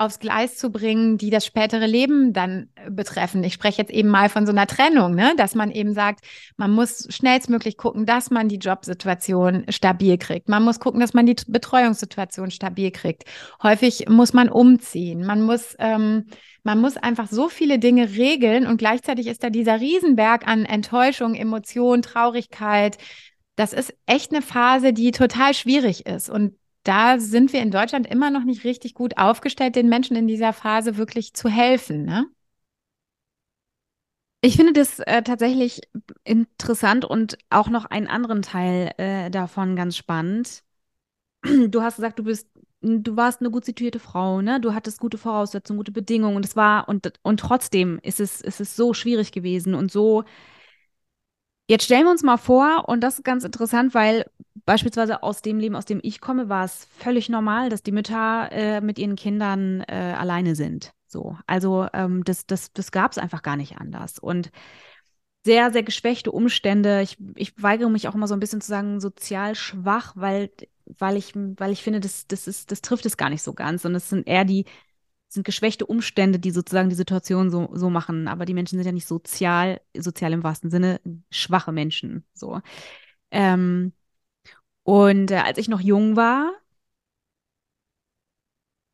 [0.00, 3.42] aufs Gleis zu bringen, die das spätere Leben dann äh, betreffen.
[3.42, 5.34] Ich spreche jetzt eben mal von so einer Trennung, ne?
[5.36, 6.24] dass man eben sagt,
[6.56, 10.48] man muss schnellstmöglich gucken, dass man die Jobsituation stabil kriegt.
[10.48, 13.24] Man muss gucken, dass man die Betreuungssituation stabil kriegt.
[13.60, 15.26] Häufig muss man umziehen.
[15.26, 16.26] Man muss ähm,
[16.68, 21.34] man muss einfach so viele Dinge regeln und gleichzeitig ist da dieser Riesenberg an Enttäuschung,
[21.34, 22.98] Emotion, Traurigkeit.
[23.56, 26.28] Das ist echt eine Phase, die total schwierig ist.
[26.28, 30.26] Und da sind wir in Deutschland immer noch nicht richtig gut aufgestellt, den Menschen in
[30.26, 32.04] dieser Phase wirklich zu helfen.
[32.04, 32.26] Ne?
[34.42, 35.80] Ich finde das äh, tatsächlich
[36.22, 40.64] interessant und auch noch einen anderen Teil äh, davon ganz spannend.
[41.68, 42.48] Du hast gesagt, du bist,
[42.80, 44.60] du warst eine gut situierte Frau, ne?
[44.60, 48.60] Du hattest gute Voraussetzungen, gute Bedingungen und es war und und trotzdem ist es ist
[48.60, 50.24] es so schwierig gewesen und so.
[51.70, 54.24] Jetzt stellen wir uns mal vor und das ist ganz interessant, weil
[54.64, 58.48] beispielsweise aus dem Leben, aus dem ich komme, war es völlig normal, dass die Mütter
[58.50, 60.92] äh, mit ihren Kindern äh, alleine sind.
[61.06, 64.18] So, also ähm, das, das, das gab es einfach gar nicht anders.
[64.18, 64.50] Und
[65.48, 67.00] sehr, sehr geschwächte Umstände.
[67.00, 70.50] Ich, ich weigere mich auch immer so ein bisschen zu sagen, sozial schwach, weil,
[70.84, 73.86] weil ich, weil ich finde, das, das ist, das trifft es gar nicht so ganz.
[73.86, 74.66] Und es sind eher die,
[75.28, 78.28] sind geschwächte Umstände, die sozusagen die Situation so, so machen.
[78.28, 82.24] Aber die Menschen sind ja nicht sozial, sozial im wahrsten Sinne, schwache Menschen.
[82.34, 82.60] So.
[83.30, 83.94] Ähm,
[84.82, 86.52] und äh, als ich noch jung war,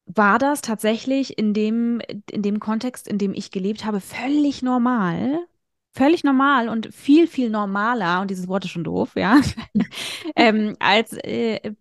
[0.06, 5.48] war das tatsächlich in dem, in dem Kontext, in dem ich gelebt habe, völlig normal.
[5.96, 9.40] Völlig normal und viel, viel normaler, und dieses Wort ist schon doof, ja,
[10.36, 11.72] ähm, als, äh,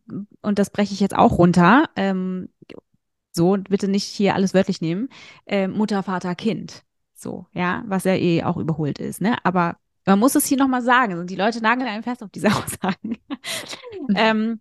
[0.44, 2.50] und das breche ich jetzt auch runter, ähm,
[3.32, 5.10] so, bitte nicht hier alles wörtlich nehmen,
[5.48, 6.84] äh, Mutter, Vater, Kind.
[7.16, 9.44] So, ja, was ja eh auch überholt ist, ne?
[9.44, 12.48] Aber man muss es hier nochmal sagen, und die Leute nageln einem fest auf diese
[12.56, 13.18] Aussagen.
[14.16, 14.60] Ähm,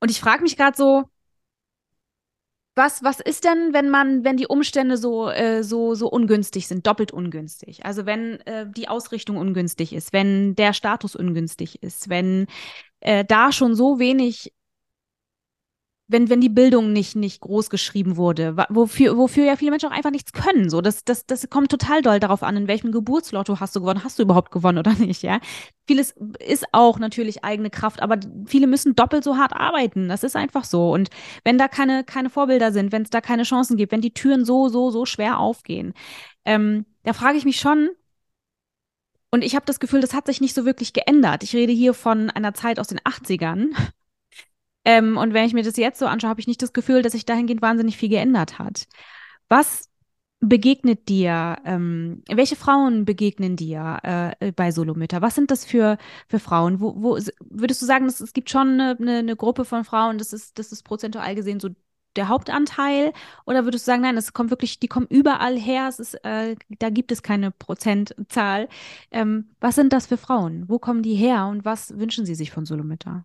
[0.00, 1.04] und ich frage mich gerade so,
[2.74, 6.86] was, was ist denn, wenn man, wenn die Umstände so, äh, so, so ungünstig sind,
[6.86, 7.84] doppelt ungünstig?
[7.84, 12.46] Also wenn äh, die Ausrichtung ungünstig ist, wenn der Status ungünstig ist, wenn
[13.00, 14.52] äh, da schon so wenig
[16.10, 19.94] wenn, wenn die Bildung nicht, nicht groß geschrieben wurde, wofür, wofür ja viele Menschen auch
[19.94, 20.68] einfach nichts können.
[20.68, 24.02] So, das, das, das kommt total doll darauf an, in welchem Geburtslotto hast du gewonnen,
[24.02, 25.40] hast du überhaupt gewonnen oder nicht, ja.
[25.86, 30.08] Vieles ist auch natürlich eigene Kraft, aber viele müssen doppelt so hart arbeiten.
[30.08, 30.92] Das ist einfach so.
[30.92, 31.10] Und
[31.44, 34.44] wenn da keine, keine Vorbilder sind, wenn es da keine Chancen gibt, wenn die Türen
[34.44, 35.94] so, so, so schwer aufgehen,
[36.44, 37.90] ähm, da frage ich mich schon,
[39.32, 41.44] und ich habe das Gefühl, das hat sich nicht so wirklich geändert.
[41.44, 43.68] Ich rede hier von einer Zeit aus den 80ern,
[44.84, 47.12] ähm, und wenn ich mir das jetzt so anschaue, habe ich nicht das Gefühl, dass
[47.12, 48.86] sich dahingehend wahnsinnig viel geändert hat.
[49.48, 49.90] Was
[50.40, 51.58] begegnet dir?
[51.64, 53.98] Ähm, welche Frauen begegnen dir
[54.40, 55.22] äh, bei Solomütter?
[55.22, 56.80] Was sind das für, für Frauen?
[56.80, 60.18] Wo, wo würdest du sagen, dass, es gibt schon eine, eine, eine Gruppe von Frauen,
[60.18, 61.68] das ist, das ist prozentual gesehen so
[62.16, 63.12] der Hauptanteil?
[63.46, 66.56] Oder würdest du sagen, nein, es kommt wirklich, die kommen überall her, es ist, äh,
[66.78, 68.68] da gibt es keine Prozentzahl.
[69.10, 70.68] Ähm, was sind das für Frauen?
[70.68, 73.24] Wo kommen die her und was wünschen sie sich von Solomütter?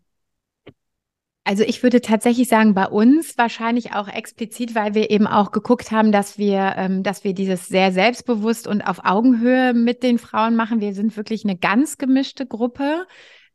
[1.48, 5.92] Also ich würde tatsächlich sagen, bei uns wahrscheinlich auch explizit, weil wir eben auch geguckt
[5.92, 10.56] haben, dass wir, ähm, dass wir dieses sehr selbstbewusst und auf Augenhöhe mit den Frauen
[10.56, 10.82] machen.
[10.82, 13.06] Wir sind wirklich eine ganz gemischte Gruppe.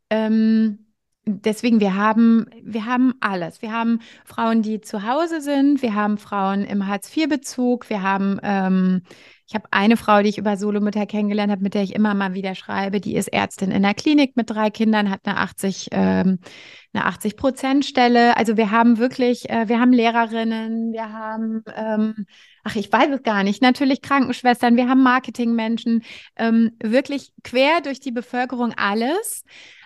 [0.08, 0.86] Ähm,
[1.26, 3.60] deswegen, wir haben, wir haben alles.
[3.60, 5.82] Wir haben Frauen, die zu Hause sind.
[5.82, 7.90] Wir haben Frauen im Hartz-IV-Bezug.
[7.90, 9.02] Wir haben ähm,
[9.50, 12.34] ich habe eine Frau, die ich über Solomütter kennengelernt habe, mit der ich immer mal
[12.34, 13.00] wieder schreibe.
[13.00, 16.38] Die ist Ärztin in der Klinik mit drei Kindern, hat eine 80, ähm,
[16.92, 18.36] eine 80 Prozent Stelle.
[18.36, 22.26] Also wir haben wirklich, äh, wir haben Lehrerinnen, wir haben, ähm,
[22.62, 26.04] ach, ich weiß es gar nicht, natürlich Krankenschwestern, wir haben Marketingmenschen,
[26.36, 29.42] ähm, wirklich quer durch die Bevölkerung alles.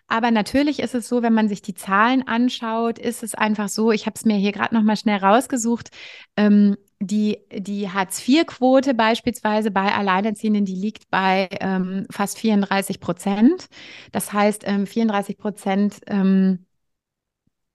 [0.08, 3.92] Aber natürlich ist es so, wenn man sich die Zahlen anschaut, ist es einfach so,
[3.92, 5.88] ich habe es mir hier gerade noch mal schnell rausgesucht,
[6.36, 13.68] ähm, die, die Hartz-IV-Quote beispielsweise bei Alleinerziehenden, die liegt bei ähm, fast 34 Prozent.
[14.12, 16.66] Das heißt, ähm, 34 Prozent, ähm,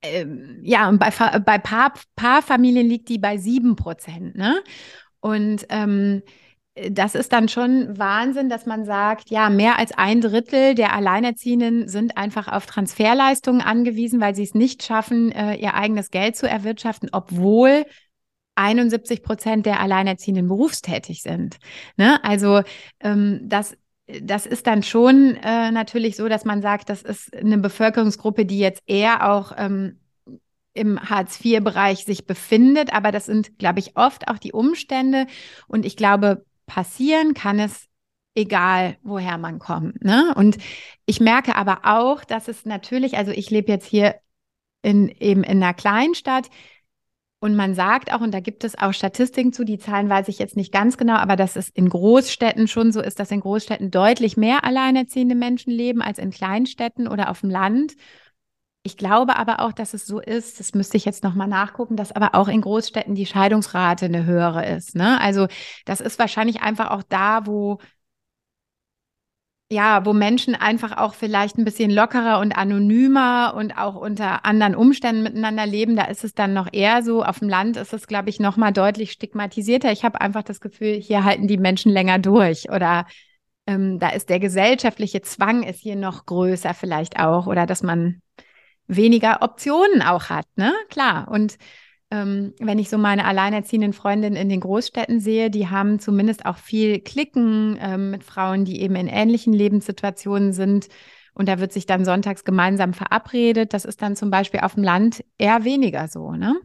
[0.01, 4.35] ähm, ja, und bei, bei Paar, Paarfamilien liegt die bei 7 Prozent.
[4.35, 4.61] Ne?
[5.19, 6.23] Und ähm,
[6.91, 11.87] das ist dann schon Wahnsinn, dass man sagt, ja, mehr als ein Drittel der Alleinerziehenden
[11.87, 16.47] sind einfach auf Transferleistungen angewiesen, weil sie es nicht schaffen, äh, ihr eigenes Geld zu
[16.47, 17.85] erwirtschaften, obwohl
[18.55, 21.57] 71 Prozent der Alleinerziehenden berufstätig sind.
[21.97, 22.23] Ne?
[22.23, 22.61] Also
[22.99, 23.77] ähm, das
[24.21, 28.57] das ist dann schon äh, natürlich so, dass man sagt, das ist eine Bevölkerungsgruppe, die
[28.57, 29.99] jetzt eher auch ähm,
[30.73, 32.93] im Hartz-IV-Bereich sich befindet.
[32.93, 35.27] Aber das sind, glaube ich, oft auch die Umstände.
[35.67, 37.87] Und ich glaube, passieren kann es
[38.35, 40.03] egal, woher man kommt.
[40.03, 40.33] Ne?
[40.35, 40.57] Und
[41.05, 44.15] ich merke aber auch, dass es natürlich, also ich lebe jetzt hier
[44.81, 46.49] in, eben in einer Kleinstadt,
[47.41, 50.39] und man sagt auch, und da gibt es auch Statistiken zu, die Zahlen weiß ich
[50.39, 53.91] jetzt nicht ganz genau, aber dass es in Großstädten schon so ist, dass in Großstädten
[53.91, 57.93] deutlich mehr alleinerziehende Menschen leben als in Kleinstädten oder auf dem Land.
[58.83, 62.11] Ich glaube aber auch, dass es so ist, das müsste ich jetzt nochmal nachgucken, dass
[62.11, 64.95] aber auch in Großstädten die Scheidungsrate eine höhere ist.
[64.95, 65.19] Ne?
[65.21, 65.47] Also
[65.85, 67.79] das ist wahrscheinlich einfach auch da, wo
[69.71, 74.73] ja, wo Menschen einfach auch vielleicht ein bisschen lockerer und anonymer und auch unter anderen
[74.73, 77.23] Umständen miteinander leben, da ist es dann noch eher so.
[77.23, 79.91] Auf dem Land ist es, glaube ich, noch mal deutlich stigmatisierter.
[79.91, 83.05] Ich habe einfach das Gefühl, hier halten die Menschen länger durch oder
[83.67, 88.21] ähm, da ist der gesellschaftliche Zwang ist hier noch größer vielleicht auch oder dass man
[88.87, 90.73] weniger Optionen auch hat, ne?
[90.89, 91.27] Klar.
[91.29, 91.59] Und
[92.11, 96.57] ähm, wenn ich so meine alleinerziehenden Freundinnen in den Großstädten sehe, die haben zumindest auch
[96.57, 100.87] viel Klicken ähm, mit Frauen, die eben in ähnlichen Lebenssituationen sind.
[101.33, 103.73] Und da wird sich dann sonntags gemeinsam verabredet.
[103.73, 106.59] Das ist dann zum Beispiel auf dem Land eher weniger so, ne?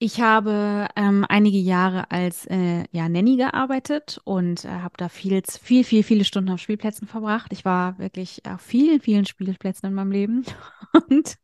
[0.00, 5.42] Ich habe ähm, einige Jahre als äh, ja, Nanny gearbeitet und äh, habe da viel,
[5.44, 7.52] viel, viel, viele Stunden auf Spielplätzen verbracht.
[7.52, 10.44] Ich war wirklich auf vielen, vielen Spielplätzen in meinem Leben.
[11.08, 11.36] Und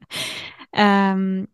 [0.73, 1.49] ähm,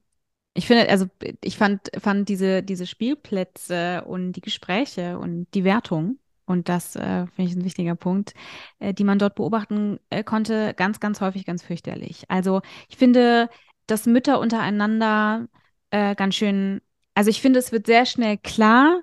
[0.55, 1.07] ich finde, also
[1.43, 7.27] ich fand, fand diese, diese Spielplätze und die Gespräche und die Wertung, und das äh,
[7.29, 8.35] finde ich ein wichtiger Punkt,
[8.81, 12.25] äh, die man dort beobachten äh, konnte, ganz, ganz häufig ganz fürchterlich.
[12.29, 13.49] Also ich finde,
[13.87, 15.47] dass Mütter untereinander
[15.91, 16.81] äh, ganz schön,
[17.15, 19.03] also ich finde, es wird sehr schnell klar,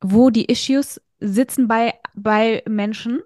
[0.00, 3.22] wo die Issues sitzen bei, bei Menschen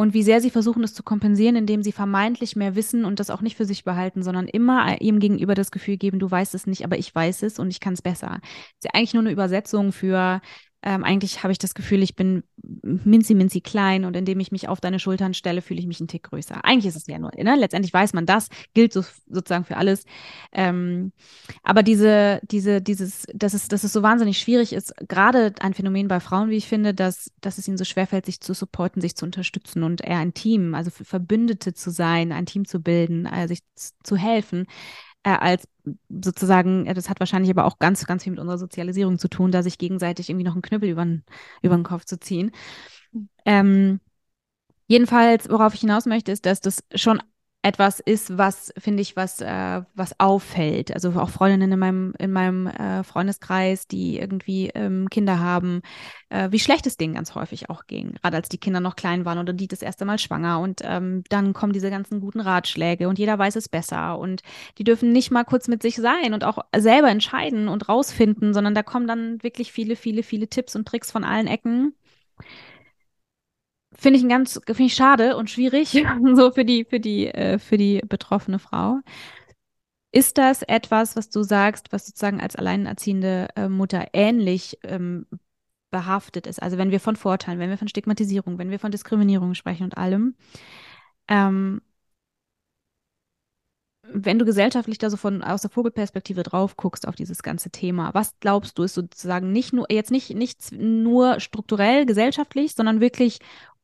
[0.00, 3.28] und wie sehr sie versuchen, das zu kompensieren, indem sie vermeintlich mehr wissen und das
[3.28, 6.66] auch nicht für sich behalten, sondern immer ihm gegenüber das Gefühl geben, du weißt es
[6.66, 8.38] nicht, aber ich weiß es und ich kann es besser.
[8.40, 8.40] Das
[8.78, 10.40] ist ja eigentlich nur eine Übersetzung für
[10.82, 12.42] ähm, eigentlich habe ich das Gefühl, ich bin
[12.82, 16.08] minzi, minzi klein und indem ich mich auf deine Schultern stelle, fühle ich mich einen
[16.08, 16.64] Tick größer.
[16.64, 17.56] Eigentlich ist es ja nur, ne?
[17.56, 20.04] letztendlich weiß man das, gilt so, sozusagen für alles.
[20.52, 21.12] Ähm,
[21.62, 26.08] aber diese, diese, dieses, dass es, dass es so wahnsinnig schwierig ist, gerade ein Phänomen
[26.08, 29.16] bei Frauen, wie ich finde, dass, dass es ihnen so schwerfällt, sich zu supporten, sich
[29.16, 33.48] zu unterstützen und eher ein Team, also Verbündete zu sein, ein Team zu bilden, äh,
[33.48, 33.60] sich
[34.02, 34.66] zu helfen
[35.24, 35.68] äh, als
[36.08, 39.62] sozusagen, das hat wahrscheinlich aber auch ganz, ganz viel mit unserer Sozialisierung zu tun, da
[39.62, 41.24] sich gegenseitig irgendwie noch einen Knüppel über den,
[41.62, 42.52] über den Kopf zu ziehen.
[43.44, 44.00] Ähm,
[44.86, 47.20] jedenfalls, worauf ich hinaus möchte, ist, dass das schon
[47.62, 50.94] etwas ist, was, finde ich, was, äh, was auffällt.
[50.94, 55.82] Also auch Freundinnen in meinem, in meinem äh, Freundeskreis, die irgendwie ähm, Kinder haben,
[56.30, 58.14] äh, wie schlecht es denen ganz häufig auch ging.
[58.14, 60.60] Gerade als die Kinder noch klein waren oder die das erste Mal schwanger.
[60.60, 64.18] Und ähm, dann kommen diese ganzen guten Ratschläge und jeder weiß es besser.
[64.18, 64.42] Und
[64.78, 68.74] die dürfen nicht mal kurz mit sich sein und auch selber entscheiden und rausfinden, sondern
[68.74, 71.94] da kommen dann wirklich viele, viele, viele Tipps und Tricks von allen Ecken
[74.00, 75.90] finde ich ein ganz, finde ich schade und schwierig,
[76.34, 79.00] so für die, für die, äh, für die betroffene Frau.
[80.12, 85.26] Ist das etwas, was du sagst, was sozusagen als alleinerziehende äh, Mutter ähnlich ähm,
[85.90, 86.60] behaftet ist?
[86.60, 89.96] Also wenn wir von Vorteilen, wenn wir von Stigmatisierung, wenn wir von Diskriminierung sprechen und
[89.96, 90.34] allem,
[91.28, 91.82] ähm,
[94.12, 98.12] wenn du gesellschaftlich da so von aus der Vogelperspektive drauf guckst auf dieses ganze Thema,
[98.14, 103.38] was glaubst du ist sozusagen nicht nur jetzt nicht nicht nur strukturell gesellschaftlich, sondern wirklich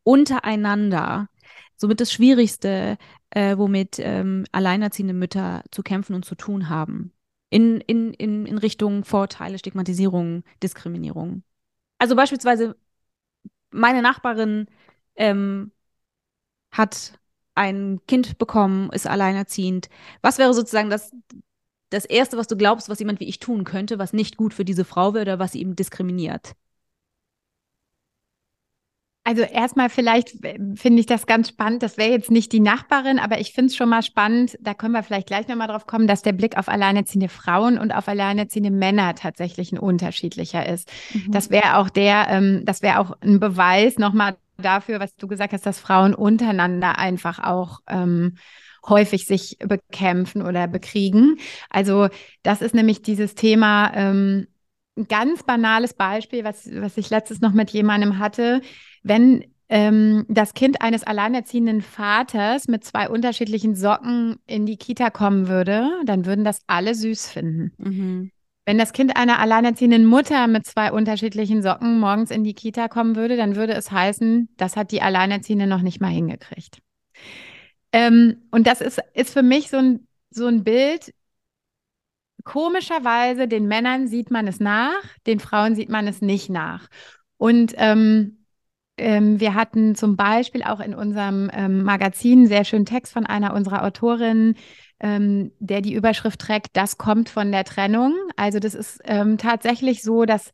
[0.06, 1.28] untereinander
[1.76, 2.96] somit das Schwierigste,
[3.30, 7.12] äh, womit ähm, alleinerziehende Mütter zu kämpfen und zu tun haben.
[7.50, 11.42] In, in, in, in Richtung Vorteile, Stigmatisierung, Diskriminierung.
[11.98, 12.76] Also beispielsweise,
[13.70, 14.66] meine Nachbarin
[15.16, 15.70] ähm,
[16.70, 17.18] hat
[17.54, 19.88] ein Kind bekommen, ist alleinerziehend.
[20.22, 21.12] Was wäre sozusagen das,
[21.90, 24.64] das Erste, was du glaubst, was jemand wie ich tun könnte, was nicht gut für
[24.64, 26.54] diese Frau wäre oder was sie eben diskriminiert?
[29.26, 31.82] Also erstmal vielleicht äh, finde ich das ganz spannend.
[31.82, 34.56] Das wäre jetzt nicht die Nachbarin, aber ich finde es schon mal spannend.
[34.60, 37.90] Da können wir vielleicht gleich nochmal drauf kommen, dass der Blick auf alleinerziehende Frauen und
[37.90, 40.88] auf alleinerziehende Männer tatsächlich ein unterschiedlicher ist.
[41.12, 41.32] Mhm.
[41.32, 45.52] Das wäre auch der, ähm, das wäre auch ein Beweis nochmal dafür, was du gesagt
[45.52, 48.36] hast, dass Frauen untereinander einfach auch ähm,
[48.88, 51.38] häufig sich bekämpfen oder bekriegen.
[51.68, 52.06] Also
[52.44, 53.90] das ist nämlich dieses Thema.
[53.92, 54.46] Ähm,
[54.96, 58.62] ein ganz banales Beispiel, was, was ich letztes noch mit jemandem hatte
[59.06, 65.48] wenn ähm, das Kind eines alleinerziehenden Vaters mit zwei unterschiedlichen Socken in die Kita kommen
[65.48, 67.72] würde, dann würden das alle süß finden.
[67.78, 68.30] Mhm.
[68.64, 73.14] Wenn das Kind einer alleinerziehenden Mutter mit zwei unterschiedlichen Socken morgens in die Kita kommen
[73.14, 76.78] würde, dann würde es heißen, das hat die Alleinerziehende noch nicht mal hingekriegt.
[77.92, 81.12] Ähm, und das ist, ist für mich so ein, so ein Bild.
[82.44, 86.88] Komischerweise, den Männern sieht man es nach, den Frauen sieht man es nicht nach.
[87.38, 88.44] Und ähm,
[88.98, 93.26] ähm, wir hatten zum Beispiel auch in unserem ähm, Magazin einen sehr schönen Text von
[93.26, 94.54] einer unserer Autorinnen,
[95.00, 98.14] ähm, der die Überschrift trägt, das kommt von der Trennung.
[98.36, 100.52] Also das ist ähm, tatsächlich so, dass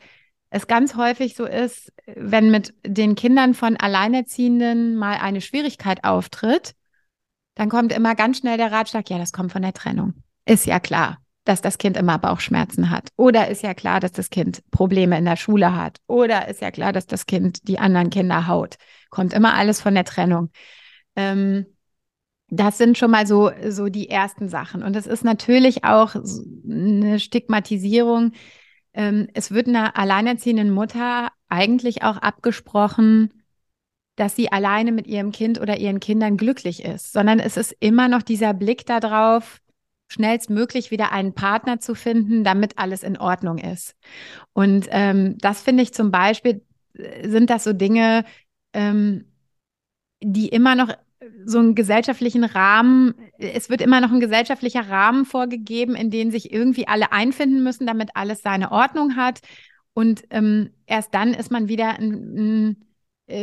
[0.51, 6.75] es ganz häufig so ist, wenn mit den Kindern von Alleinerziehenden mal eine Schwierigkeit auftritt,
[7.55, 10.15] dann kommt immer ganz schnell der Ratschlag, ja, das kommt von der Trennung.
[10.45, 13.09] Ist ja klar dass das Kind immer Bauchschmerzen hat.
[13.17, 15.99] Oder ist ja klar, dass das Kind Probleme in der Schule hat.
[16.07, 18.77] Oder ist ja klar, dass das Kind die anderen Kinder haut.
[19.11, 20.51] kommt immer alles von der Trennung.
[21.17, 21.67] Ähm,
[22.49, 24.83] das sind schon mal so, so die ersten Sachen.
[24.83, 28.33] Und es ist natürlich auch eine Stigmatisierung.
[28.93, 33.33] Ähm, es wird einer alleinerziehenden Mutter eigentlich auch abgesprochen,
[34.17, 38.09] dass sie alleine mit ihrem Kind oder ihren Kindern glücklich ist, sondern es ist immer
[38.09, 39.63] noch dieser Blick darauf,
[40.13, 43.97] schnellstmöglich wieder einen Partner zu finden, damit alles in Ordnung ist.
[44.53, 46.63] Und ähm, das finde ich zum Beispiel,
[46.95, 48.25] äh, sind das so Dinge,
[48.73, 49.27] ähm,
[50.23, 50.95] die immer noch
[51.45, 56.53] so einen gesellschaftlichen Rahmen, es wird immer noch ein gesellschaftlicher Rahmen vorgegeben, in den sich
[56.53, 59.41] irgendwie alle einfinden müssen, damit alles seine Ordnung hat.
[59.95, 62.85] Und ähm, erst dann ist man wieder ein, ein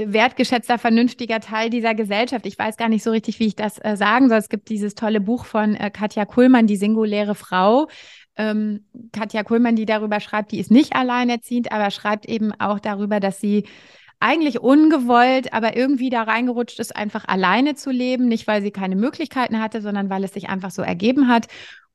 [0.08, 2.46] wertgeschätzter, vernünftiger Teil dieser Gesellschaft.
[2.46, 4.38] Ich weiß gar nicht so richtig, wie ich das äh, sagen soll.
[4.38, 7.88] Es gibt dieses tolle Buch von äh, Katja Kuhlmann, Die singuläre Frau.
[8.36, 13.20] Ähm, Katja Kuhlmann, die darüber schreibt, die ist nicht alleinerziehend, aber schreibt eben auch darüber,
[13.20, 13.66] dass sie
[14.20, 18.28] eigentlich ungewollt, aber irgendwie da reingerutscht ist, einfach alleine zu leben.
[18.28, 21.48] Nicht, weil sie keine Möglichkeiten hatte, sondern weil es sich einfach so ergeben hat.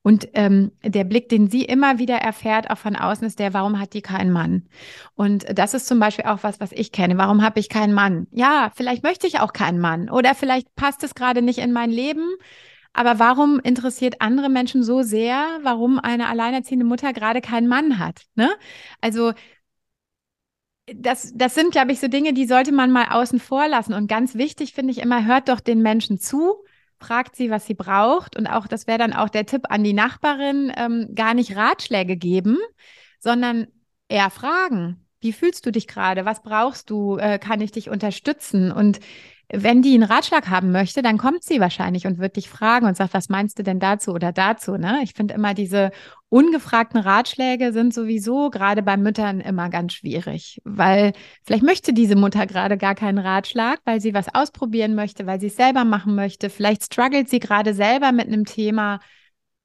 [0.04, 3.80] Und ähm, der Blick, den sie immer wieder erfährt, auch von außen, ist der, warum
[3.80, 4.68] hat die keinen Mann?
[5.14, 7.16] Und das ist zum Beispiel auch was, was ich kenne.
[7.16, 8.26] Warum habe ich keinen Mann?
[8.30, 10.10] Ja, vielleicht möchte ich auch keinen Mann.
[10.10, 12.34] Oder vielleicht passt es gerade nicht in mein Leben.
[12.92, 18.24] Aber warum interessiert andere Menschen so sehr, warum eine alleinerziehende Mutter gerade keinen Mann hat?
[18.34, 18.50] Ne?
[19.00, 19.32] Also
[20.86, 23.94] das, das sind, glaube ich, so Dinge, die sollte man mal außen vor lassen.
[23.94, 26.62] Und ganz wichtig finde ich immer, hört doch den Menschen zu
[26.98, 28.36] fragt sie, was sie braucht.
[28.36, 32.16] Und auch, das wäre dann auch der Tipp an die Nachbarin, ähm, gar nicht Ratschläge
[32.16, 32.58] geben,
[33.20, 33.66] sondern
[34.08, 35.06] eher fragen.
[35.20, 36.24] Wie fühlst du dich gerade?
[36.24, 37.16] Was brauchst du?
[37.16, 38.70] Äh, kann ich dich unterstützen?
[38.70, 39.00] Und
[39.62, 42.96] wenn die einen Ratschlag haben möchte, dann kommt sie wahrscheinlich und wird dich fragen und
[42.96, 44.76] sagt, was meinst du denn dazu oder dazu?
[44.76, 45.00] Ne?
[45.02, 45.90] Ich finde immer diese
[46.28, 51.12] ungefragten Ratschläge sind sowieso gerade bei Müttern immer ganz schwierig, weil
[51.44, 55.46] vielleicht möchte diese Mutter gerade gar keinen Ratschlag, weil sie was ausprobieren möchte, weil sie
[55.46, 56.50] es selber machen möchte.
[56.50, 58.98] Vielleicht struggelt sie gerade selber mit einem Thema.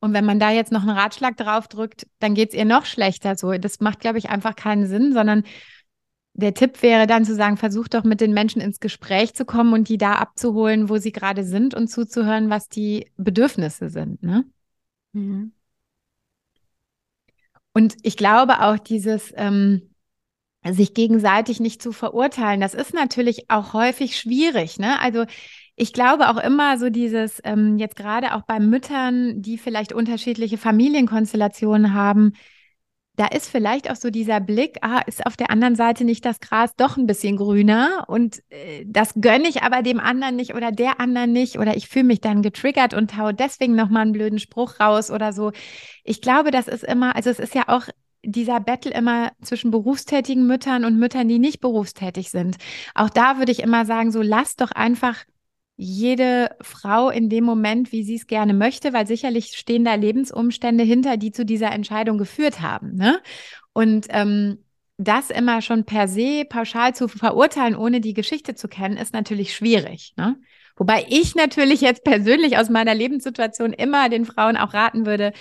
[0.01, 2.85] Und wenn man da jetzt noch einen Ratschlag drauf drückt, dann geht es ihr noch
[2.85, 3.35] schlechter.
[3.35, 5.43] So, das macht, glaube ich, einfach keinen Sinn, sondern
[6.39, 9.73] der Tipp wäre dann zu sagen, versucht doch mit den Menschen ins Gespräch zu kommen
[9.73, 14.23] und die da abzuholen, wo sie gerade sind und zuzuhören, was die Bedürfnisse sind.
[14.23, 14.45] Ne?
[15.13, 15.53] Mhm.
[17.73, 19.89] Und ich glaube auch dieses, ähm,
[20.65, 24.79] sich gegenseitig nicht zu verurteilen, das ist natürlich auch häufig schwierig.
[24.79, 24.99] Ne?
[24.99, 25.25] Also
[25.75, 30.57] ich glaube auch immer so dieses, ähm, jetzt gerade auch bei Müttern, die vielleicht unterschiedliche
[30.57, 32.33] Familienkonstellationen haben,
[33.19, 36.39] da ist vielleicht auch so dieser Blick, ah, ist auf der anderen Seite nicht das
[36.39, 40.71] Gras doch ein bisschen grüner und äh, das gönne ich aber dem anderen nicht oder
[40.71, 44.39] der anderen nicht oder ich fühle mich dann getriggert und hau deswegen nochmal einen blöden
[44.39, 45.51] Spruch raus oder so.
[46.05, 47.89] Ich glaube, das ist immer, also es ist ja auch
[48.23, 52.55] dieser Battle immer zwischen berufstätigen Müttern und Müttern, die nicht berufstätig sind.
[52.95, 55.25] Auch da würde ich immer sagen, so lass doch einfach
[55.81, 60.83] jede Frau in dem Moment, wie sie es gerne möchte, weil sicherlich stehen da Lebensumstände
[60.83, 62.95] hinter, die zu dieser Entscheidung geführt haben.
[62.95, 63.21] Ne?
[63.71, 64.57] Und ähm,
[64.97, 69.55] das immer schon per se pauschal zu verurteilen, ohne die Geschichte zu kennen, ist natürlich
[69.55, 70.13] schwierig.
[70.17, 70.35] Ne?
[70.75, 75.31] Wobei ich natürlich jetzt persönlich aus meiner Lebenssituation immer den Frauen auch raten würde,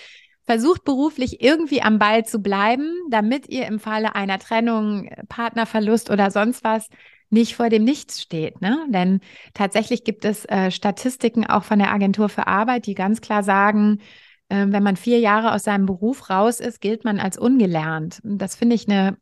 [0.47, 6.31] versucht beruflich irgendwie am Ball zu bleiben, damit ihr im Falle einer Trennung, Partnerverlust oder
[6.31, 6.89] sonst was
[7.31, 8.61] nicht vor dem Nichts steht.
[8.61, 8.87] Ne?
[8.89, 9.21] Denn
[9.55, 14.01] tatsächlich gibt es äh, Statistiken auch von der Agentur für Arbeit, die ganz klar sagen,
[14.49, 18.21] äh, wenn man vier Jahre aus seinem Beruf raus ist, gilt man als ungelernt.
[18.25, 19.17] Das finde ich eine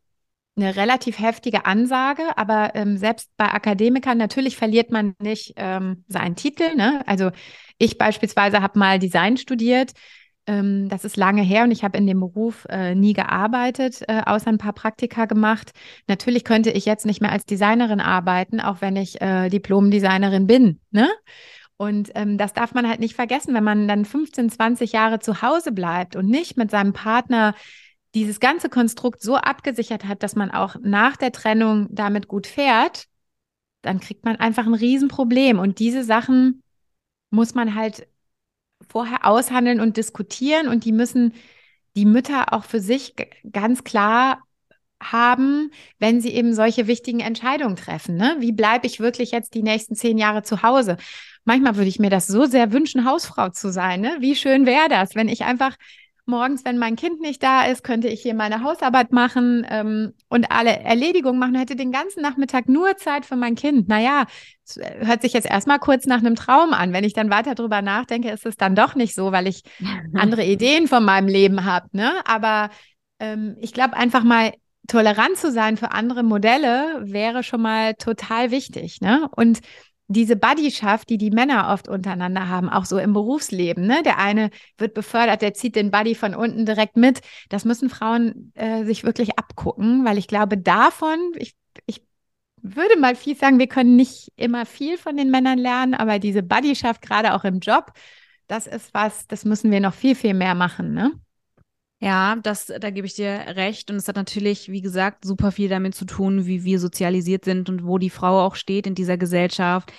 [0.57, 6.35] eine relativ heftige Ansage, aber ähm, selbst bei Akademikern natürlich verliert man nicht ähm, seinen
[6.35, 6.75] Titel.
[6.75, 7.01] Ne?
[7.05, 7.29] Also
[7.77, 9.91] ich beispielsweise habe mal Design studiert.
[10.47, 14.21] Ähm, das ist lange her und ich habe in dem Beruf äh, nie gearbeitet, äh,
[14.25, 15.71] außer ein paar Praktika gemacht.
[16.07, 20.79] Natürlich könnte ich jetzt nicht mehr als Designerin arbeiten, auch wenn ich äh, Diplom-Designerin bin.
[20.91, 21.09] Ne?
[21.75, 25.41] Und ähm, das darf man halt nicht vergessen, wenn man dann 15, 20 Jahre zu
[25.41, 27.53] Hause bleibt und nicht mit seinem Partner
[28.15, 33.05] dieses ganze Konstrukt so abgesichert hat, dass man auch nach der Trennung damit gut fährt,
[33.83, 35.59] dann kriegt man einfach ein Riesenproblem.
[35.59, 36.63] Und diese Sachen
[37.29, 38.07] muss man halt
[38.89, 41.33] vorher aushandeln und diskutieren und die müssen
[41.95, 43.15] die Mütter auch für sich
[43.51, 44.43] ganz klar
[45.01, 48.15] haben, wenn sie eben solche wichtigen Entscheidungen treffen.
[48.15, 48.37] Ne?
[48.39, 50.97] Wie bleibe ich wirklich jetzt die nächsten zehn Jahre zu Hause?
[51.45, 54.01] Manchmal würde ich mir das so sehr wünschen, Hausfrau zu sein.
[54.01, 54.17] Ne?
[54.19, 55.75] Wie schön wäre das, wenn ich einfach
[56.27, 60.51] morgens, wenn mein Kind nicht da ist, könnte ich hier meine Hausarbeit machen ähm, und
[60.51, 63.87] alle Erledigungen machen, hätte den ganzen Nachmittag nur Zeit für mein Kind.
[63.87, 64.25] Naja,
[64.75, 66.93] äh, hört sich jetzt erstmal kurz nach einem Traum an.
[66.93, 69.63] Wenn ich dann weiter drüber nachdenke, ist es dann doch nicht so, weil ich
[70.13, 71.87] andere Ideen von meinem Leben habe.
[71.91, 72.11] Ne?
[72.25, 72.69] Aber
[73.19, 74.53] ähm, ich glaube einfach mal,
[74.87, 79.01] tolerant zu sein für andere Modelle wäre schon mal total wichtig.
[79.01, 79.29] Ne?
[79.35, 79.59] Und
[80.07, 83.85] diese Buddyschaft, die die Männer oft untereinander haben, auch so im Berufsleben.
[83.85, 84.03] Ne?
[84.03, 87.21] Der eine wird befördert, der zieht den Buddy von unten direkt mit.
[87.49, 91.55] Das müssen Frauen äh, sich wirklich abgucken, weil ich glaube, davon, ich,
[91.85, 92.03] ich
[92.61, 96.43] würde mal viel sagen, wir können nicht immer viel von den Männern lernen, aber diese
[96.43, 97.91] Buddyschaft, gerade auch im Job,
[98.47, 100.93] das ist was, das müssen wir noch viel, viel mehr machen.
[100.93, 101.11] Ne?
[101.99, 103.89] Ja, das, da gebe ich dir recht.
[103.89, 107.69] Und es hat natürlich, wie gesagt, super viel damit zu tun, wie wir sozialisiert sind
[107.69, 109.91] und wo die Frau auch steht in dieser Gesellschaft.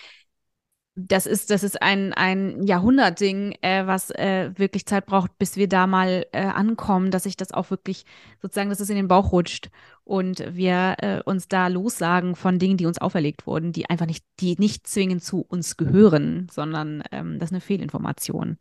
[1.00, 5.68] Das ist, das ist ein, ein Jahrhundertding, äh, was äh, wirklich Zeit braucht, bis wir
[5.68, 8.04] da mal äh, ankommen, dass sich das auch wirklich
[8.42, 9.70] sozusagen, dass es in den Bauch rutscht
[10.02, 14.24] und wir äh, uns da lossagen von Dingen, die uns auferlegt wurden, die einfach nicht,
[14.40, 18.58] die nicht zwingend zu uns gehören, sondern ähm, das ist eine Fehlinformation.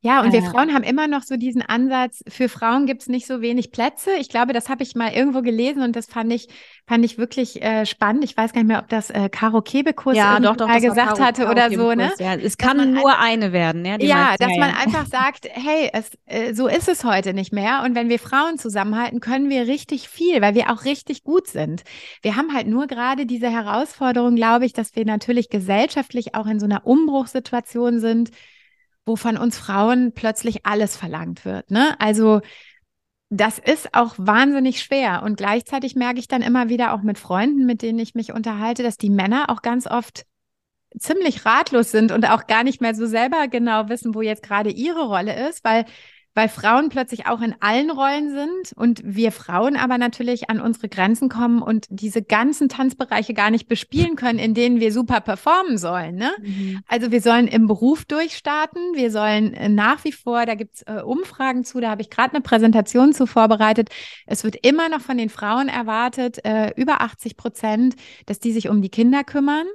[0.00, 3.26] Ja, und wir Frauen haben immer noch so diesen Ansatz, für Frauen gibt es nicht
[3.26, 4.10] so wenig Plätze.
[4.20, 6.48] Ich glaube, das habe ich mal irgendwo gelesen und das fand ich,
[6.86, 8.22] fand ich wirklich äh, spannend.
[8.22, 11.16] Ich weiß gar nicht mehr, ob das äh, Caro Kebekus ja, doch, doch, mal gesagt
[11.16, 11.92] Karo, hatte Karo oder so.
[11.94, 12.12] Ne?
[12.18, 13.84] Ja, es kann nur eine werden.
[13.84, 17.82] Ja, ja dass man einfach sagt, hey, es, äh, so ist es heute nicht mehr.
[17.84, 21.82] Und wenn wir Frauen zusammenhalten, können wir richtig viel, weil wir auch richtig gut sind.
[22.22, 26.60] Wir haben halt nur gerade diese Herausforderung, glaube ich, dass wir natürlich gesellschaftlich auch in
[26.60, 28.30] so einer Umbruchssituation sind
[29.06, 31.70] wo von uns Frauen plötzlich alles verlangt wird.
[31.70, 31.98] Ne?
[32.00, 32.40] Also
[33.30, 35.22] das ist auch wahnsinnig schwer.
[35.22, 38.82] Und gleichzeitig merke ich dann immer wieder auch mit Freunden, mit denen ich mich unterhalte,
[38.82, 40.26] dass die Männer auch ganz oft
[40.98, 44.70] ziemlich ratlos sind und auch gar nicht mehr so selber genau wissen, wo jetzt gerade
[44.70, 45.84] ihre Rolle ist, weil
[46.36, 50.90] weil Frauen plötzlich auch in allen Rollen sind und wir Frauen aber natürlich an unsere
[50.90, 55.78] Grenzen kommen und diese ganzen Tanzbereiche gar nicht bespielen können, in denen wir super performen
[55.78, 56.16] sollen.
[56.16, 56.30] Ne?
[56.42, 56.80] Mhm.
[56.88, 61.00] Also wir sollen im Beruf durchstarten, wir sollen äh, nach wie vor, da gibt's äh,
[61.00, 63.88] Umfragen zu, da habe ich gerade eine Präsentation zu vorbereitet.
[64.26, 68.68] Es wird immer noch von den Frauen erwartet, äh, über 80 Prozent, dass die sich
[68.68, 69.66] um die Kinder kümmern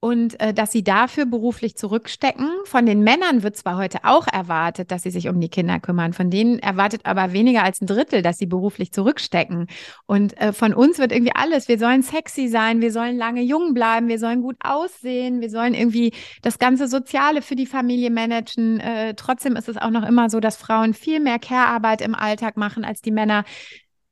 [0.00, 2.48] und äh, dass sie dafür beruflich zurückstecken.
[2.64, 6.12] Von den Männern wird zwar heute auch erwartet, dass sie sich um die Kinder kümmern,
[6.12, 9.66] von denen erwartet aber weniger als ein Drittel, dass sie beruflich zurückstecken.
[10.06, 11.66] Und äh, von uns wird irgendwie alles.
[11.66, 15.74] Wir sollen sexy sein, wir sollen lange jung bleiben, wir sollen gut aussehen, wir sollen
[15.74, 18.78] irgendwie das ganze Soziale für die Familie managen.
[18.78, 22.56] Äh, trotzdem ist es auch noch immer so, dass Frauen viel mehr Care-Arbeit im Alltag
[22.56, 23.44] machen als die Männer.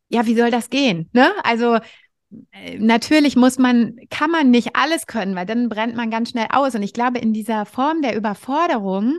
[0.08, 1.10] Ja, wie soll das gehen?
[1.12, 1.30] Ne?
[1.44, 1.78] Also
[2.78, 6.74] natürlich muss man, kann man nicht alles können, weil dann brennt man ganz schnell aus.
[6.74, 9.18] Und ich glaube, in dieser Form der Überforderung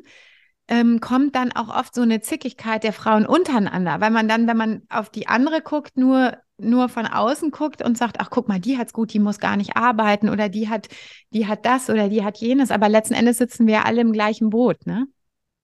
[0.68, 4.58] ähm, kommt dann auch oft so eine Zickigkeit der Frauen untereinander, weil man dann, wenn
[4.58, 8.60] man auf die andere guckt, nur nur von außen guckt und sagt, ach guck mal,
[8.60, 10.88] die hat's gut, die muss gar nicht arbeiten oder die hat,
[11.32, 14.50] die hat das oder die hat jenes, aber letzten Endes sitzen wir alle im gleichen
[14.50, 15.08] Boot, ne?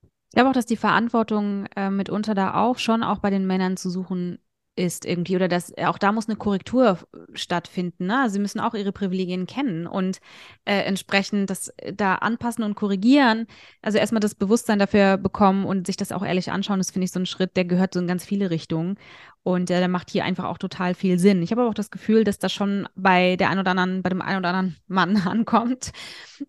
[0.04, 3.78] Ich glaube auch, dass die Verantwortung äh, mitunter da auch schon auch bei den Männern
[3.78, 4.39] zu suchen
[4.76, 6.97] ist irgendwie oder dass auch da muss eine Korrektur
[7.34, 8.07] stattfinden.
[8.07, 8.21] Ne?
[8.21, 10.19] Also sie müssen auch ihre Privilegien kennen und
[10.65, 13.45] äh, entsprechend das äh, da anpassen und korrigieren.
[13.82, 17.11] Also erstmal das Bewusstsein dafür bekommen und sich das auch ehrlich anschauen, das finde ich
[17.11, 18.97] so ein Schritt, der gehört so in ganz viele Richtungen
[19.43, 21.43] und äh, der macht hier einfach auch total viel Sinn.
[21.43, 24.09] Ich habe aber auch das Gefühl, dass das schon bei der ein oder anderen, bei
[24.09, 25.91] dem einen oder anderen Mann ankommt.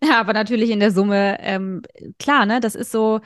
[0.03, 1.83] Ja, aber natürlich in der Summe, ähm,
[2.17, 3.21] klar, ne, das ist so,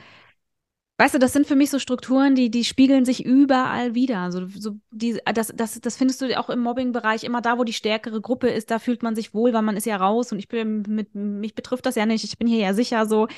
[1.00, 4.30] Weißt du, das sind für mich so Strukturen, die, die spiegeln sich überall wieder.
[4.30, 7.24] So, so die, das, das, das findest du auch im Mobbing-Bereich.
[7.24, 9.86] Immer da, wo die stärkere Gruppe ist, da fühlt man sich wohl, weil man ist
[9.86, 12.24] ja raus und ich bin mit, mich betrifft das ja nicht.
[12.24, 13.28] Ich bin hier ja sicher so.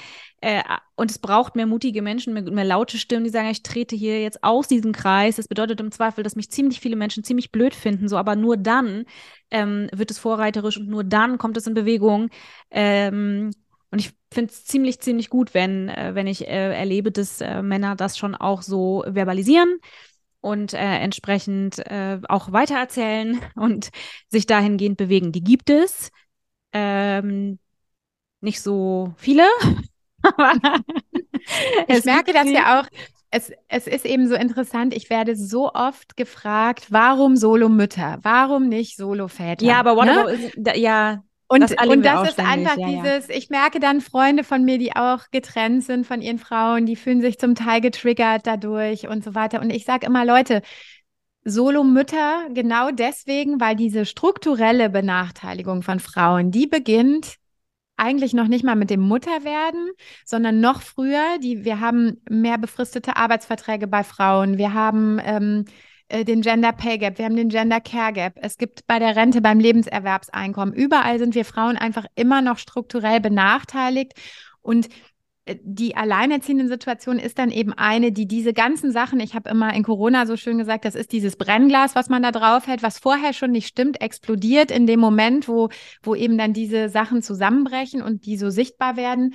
[0.40, 0.64] Äh,
[0.96, 4.20] und es braucht mehr mutige Menschen, mehr, mehr laute Stimmen, die sagen, ich trete hier
[4.20, 5.36] jetzt aus diesem Kreis.
[5.36, 8.56] Das bedeutet im Zweifel, dass mich ziemlich viele Menschen ziemlich blöd finden, so, aber nur
[8.56, 9.04] dann
[9.52, 12.28] ähm, wird es vorreiterisch und nur dann kommt es in Bewegung.
[12.72, 13.52] Ähm,
[13.92, 17.60] und ich finde es ziemlich, ziemlich gut, wenn, äh, wenn ich äh, erlebe, dass äh,
[17.62, 19.78] Männer das schon auch so verbalisieren
[20.40, 23.90] und äh, entsprechend äh, auch weitererzählen und
[24.28, 25.30] sich dahingehend bewegen.
[25.30, 26.10] Die gibt es.
[26.72, 27.58] Ähm,
[28.40, 29.44] nicht so viele.
[31.88, 32.86] ich merke das ja auch.
[33.30, 34.94] Es, es ist eben so interessant.
[34.94, 38.18] Ich werde so oft gefragt, warum Solo-Mütter?
[38.22, 39.64] Warum nicht Solo-Väter?
[39.64, 40.20] Ja, aber what ne?
[40.20, 41.22] about, ja,
[41.52, 44.96] und das, und das ist einfach ja, dieses, ich merke dann Freunde von mir, die
[44.96, 49.34] auch getrennt sind von ihren Frauen, die fühlen sich zum Teil getriggert dadurch und so
[49.34, 49.60] weiter.
[49.60, 50.62] Und ich sage immer, Leute,
[51.44, 57.36] Solo-Mütter genau deswegen, weil diese strukturelle Benachteiligung von Frauen, die beginnt
[57.96, 59.90] eigentlich noch nicht mal mit dem Mutterwerden,
[60.24, 61.38] sondern noch früher.
[61.42, 64.58] Die, wir haben mehr befristete Arbeitsverträge bei Frauen.
[64.58, 65.64] Wir haben ähm,
[66.12, 69.16] äh, den Gender Pay Gap, wir haben den Gender Care Gap, es gibt bei der
[69.16, 74.12] Rente, beim Lebenserwerbseinkommen, überall sind wir Frauen einfach immer noch strukturell benachteiligt
[74.60, 74.88] und
[75.46, 79.72] äh, die alleinerziehenden Situation ist dann eben eine, die diese ganzen Sachen, ich habe immer
[79.74, 82.98] in Corona so schön gesagt, das ist dieses Brennglas, was man da drauf hält, was
[82.98, 85.70] vorher schon nicht stimmt, explodiert in dem Moment, wo,
[86.02, 89.34] wo eben dann diese Sachen zusammenbrechen und die so sichtbar werden.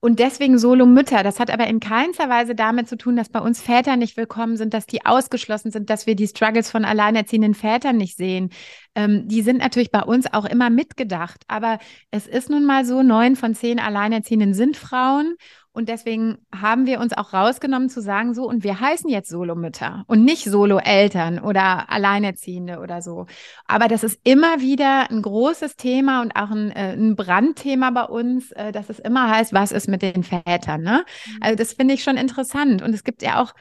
[0.00, 1.24] Und deswegen Solo-Mütter.
[1.24, 4.56] Das hat aber in keinster Weise damit zu tun, dass bei uns Väter nicht willkommen
[4.56, 8.50] sind, dass die ausgeschlossen sind, dass wir die Struggles von alleinerziehenden Vätern nicht sehen.
[8.94, 11.42] Ähm, die sind natürlich bei uns auch immer mitgedacht.
[11.48, 11.80] Aber
[12.12, 15.34] es ist nun mal so, neun von zehn Alleinerziehenden sind Frauen.
[15.78, 20.02] Und deswegen haben wir uns auch rausgenommen zu sagen, so, und wir heißen jetzt Solomütter
[20.08, 23.26] und nicht Solo-Eltern oder Alleinerziehende oder so.
[23.68, 28.02] Aber das ist immer wieder ein großes Thema und auch ein, äh, ein Brandthema bei
[28.06, 30.82] uns, äh, dass es immer heißt, was ist mit den Vätern?
[30.82, 31.04] Ne?
[31.26, 31.38] Mhm.
[31.42, 32.82] Also das finde ich schon interessant.
[32.82, 33.54] Und es gibt ja auch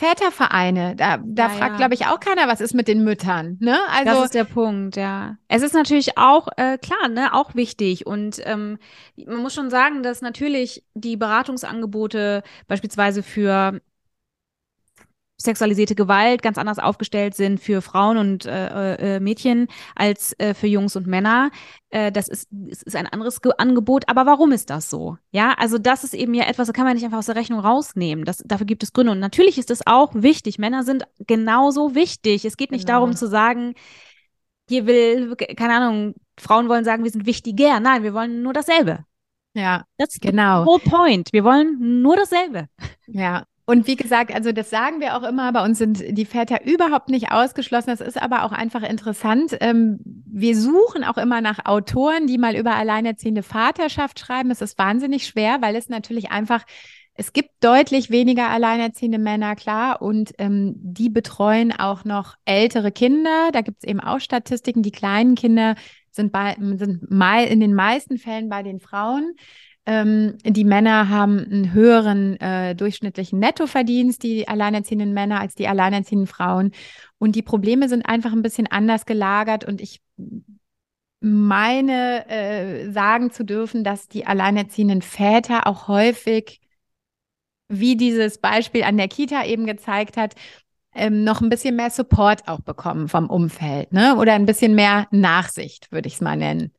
[0.00, 0.96] Vätervereine.
[0.96, 1.76] Da, da ja, fragt, ja.
[1.76, 3.58] glaube ich, auch keiner, was ist mit den Müttern.
[3.60, 3.76] Ne?
[3.90, 5.36] Also, das ist der Punkt, ja.
[5.48, 8.06] Es ist natürlich auch, äh, klar, ne, auch wichtig.
[8.06, 8.78] Und ähm,
[9.26, 13.80] man muss schon sagen, dass natürlich die Beratungsangebote beispielsweise für
[15.40, 20.66] sexualisierte Gewalt ganz anders aufgestellt sind für Frauen und äh, äh, Mädchen als äh, für
[20.66, 21.50] Jungs und Männer.
[21.88, 24.08] Äh, das ist, ist ein anderes Ge Angebot.
[24.08, 25.16] Aber warum ist das so?
[25.30, 27.60] Ja, also das ist eben ja etwas, da kann man nicht einfach aus der Rechnung
[27.60, 28.24] rausnehmen.
[28.24, 29.12] Das, dafür gibt es Gründe.
[29.12, 30.58] Und natürlich ist es auch wichtig.
[30.58, 32.44] Männer sind genauso wichtig.
[32.44, 33.00] Es geht nicht genau.
[33.00, 33.74] darum zu sagen,
[34.68, 37.80] hier will, keine Ahnung, Frauen wollen sagen, wir sind wichtiger.
[37.80, 39.04] Nein, wir wollen nur dasselbe.
[39.54, 40.64] Ja, das ist genau.
[40.64, 41.32] Whole point.
[41.32, 42.68] Wir wollen nur dasselbe.
[43.08, 46.64] Ja, und wie gesagt, also das sagen wir auch immer, bei uns sind die Väter
[46.66, 47.90] überhaupt nicht ausgeschlossen.
[47.90, 49.56] Das ist aber auch einfach interessant.
[49.60, 54.50] Ähm, wir suchen auch immer nach Autoren, die mal über alleinerziehende Vaterschaft schreiben.
[54.50, 56.64] Es ist wahnsinnig schwer, weil es natürlich einfach
[57.14, 63.50] es gibt deutlich weniger alleinerziehende Männer, klar, und ähm, die betreuen auch noch ältere Kinder.
[63.52, 64.82] Da gibt es eben auch Statistiken.
[64.82, 65.74] Die kleinen Kinder
[66.10, 69.34] sind, bei, sind mal in den meisten Fällen bei den Frauen.
[69.90, 76.28] Ähm, die Männer haben einen höheren äh, durchschnittlichen Nettoverdienst, die alleinerziehenden Männer, als die alleinerziehenden
[76.28, 76.70] Frauen.
[77.18, 79.64] Und die Probleme sind einfach ein bisschen anders gelagert.
[79.64, 80.00] Und ich
[81.18, 86.60] meine, äh, sagen zu dürfen, dass die alleinerziehenden Väter auch häufig,
[87.66, 90.36] wie dieses Beispiel an der Kita eben gezeigt hat,
[90.94, 94.16] ähm, noch ein bisschen mehr Support auch bekommen vom Umfeld, ne?
[94.16, 96.72] Oder ein bisschen mehr Nachsicht, würde ich es mal nennen.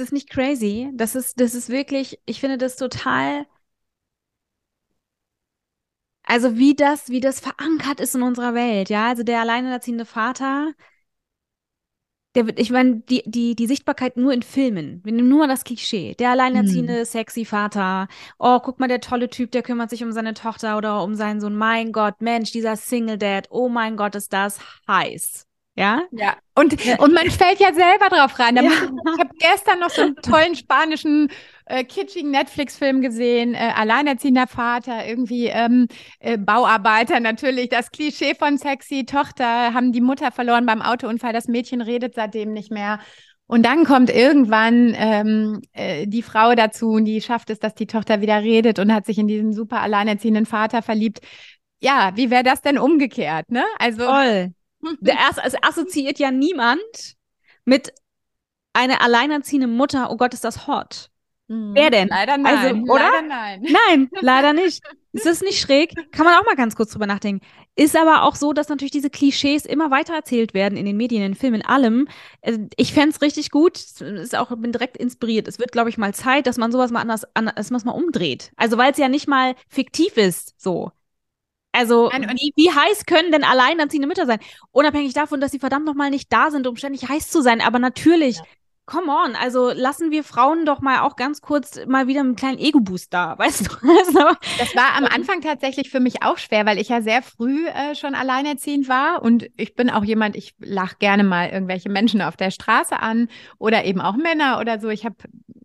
[0.00, 0.90] Das ist nicht crazy.
[0.94, 3.46] Das ist, das ist wirklich, ich finde das total.
[6.22, 9.08] Also wie das, wie das verankert ist in unserer Welt, ja.
[9.08, 10.72] Also der alleinerziehende Vater,
[12.34, 15.02] der wird, ich meine, die, die, die Sichtbarkeit nur in Filmen.
[15.04, 16.14] Wir nehmen nur mal das Klischee.
[16.14, 17.04] Der alleinerziehende, hm.
[17.04, 18.08] sexy Vater.
[18.38, 21.42] Oh, guck mal, der tolle Typ, der kümmert sich um seine Tochter oder um seinen
[21.42, 21.56] Sohn.
[21.56, 23.48] Mein Gott, Mensch, dieser Single Dad.
[23.50, 25.49] Oh mein Gott, ist das heiß.
[25.80, 26.02] Ja?
[26.10, 26.36] Ja.
[26.54, 28.56] Und, und man fällt ja selber drauf rein.
[28.56, 28.64] Ja.
[28.64, 31.28] Ich habe gestern noch so einen tollen spanischen
[31.64, 38.58] äh, kitschigen Netflix-Film gesehen, äh, alleinerziehender Vater, irgendwie ähm, äh, Bauarbeiter natürlich, das Klischee von
[38.58, 42.98] sexy Tochter, haben die Mutter verloren beim Autounfall, das Mädchen redet seitdem nicht mehr.
[43.46, 47.86] Und dann kommt irgendwann ähm, äh, die Frau dazu und die schafft es, dass die
[47.86, 51.20] Tochter wieder redet und hat sich in diesen super alleinerziehenden Vater verliebt.
[51.80, 53.64] Ja, wie wäre das denn umgekehrt, ne?
[53.78, 54.52] Also Voll.
[55.00, 57.16] Der erste, es assoziiert ja niemand
[57.64, 57.92] mit
[58.72, 60.10] einer alleinerziehenden Mutter.
[60.10, 61.10] Oh Gott, ist das hot.
[61.50, 61.74] Mhm.
[61.74, 62.08] Wer denn?
[62.08, 62.56] Leider nein.
[62.56, 63.10] Also, oder?
[63.10, 63.66] Leider nein.
[63.88, 64.82] Nein, leider nicht.
[65.12, 65.94] Ist das nicht schräg?
[66.12, 67.44] Kann man auch mal ganz kurz drüber nachdenken.
[67.74, 71.24] Ist aber auch so, dass natürlich diese Klischees immer weiter erzählt werden in den Medien,
[71.24, 72.08] in Filmen, in allem.
[72.42, 73.78] Äh, ich fände es richtig gut.
[73.78, 75.48] Ist auch, bin direkt inspiriert.
[75.48, 77.84] Es wird, glaube ich, mal Zeit, dass man sowas mal anders, anders dass man es
[77.84, 78.52] mal umdreht.
[78.56, 80.92] Also, weil es ja nicht mal fiktiv ist, so.
[81.72, 84.40] Also, wie, wie heiß können denn alleinerziehende Mütter sein?
[84.72, 87.60] Unabhängig davon, dass sie verdammt nochmal nicht da sind, um ständig heiß zu sein.
[87.60, 88.44] Aber natürlich, ja.
[88.86, 92.58] come on, also lassen wir Frauen doch mal auch ganz kurz mal wieder einen kleinen
[92.58, 93.88] Ego-Boost da, weißt du?
[93.88, 97.68] Also, das war am Anfang tatsächlich für mich auch schwer, weil ich ja sehr früh
[97.68, 99.22] äh, schon alleinerziehend war.
[99.22, 103.28] Und ich bin auch jemand, ich lach gerne mal irgendwelche Menschen auf der Straße an
[103.58, 104.88] oder eben auch Männer oder so.
[104.88, 105.14] Ich habe,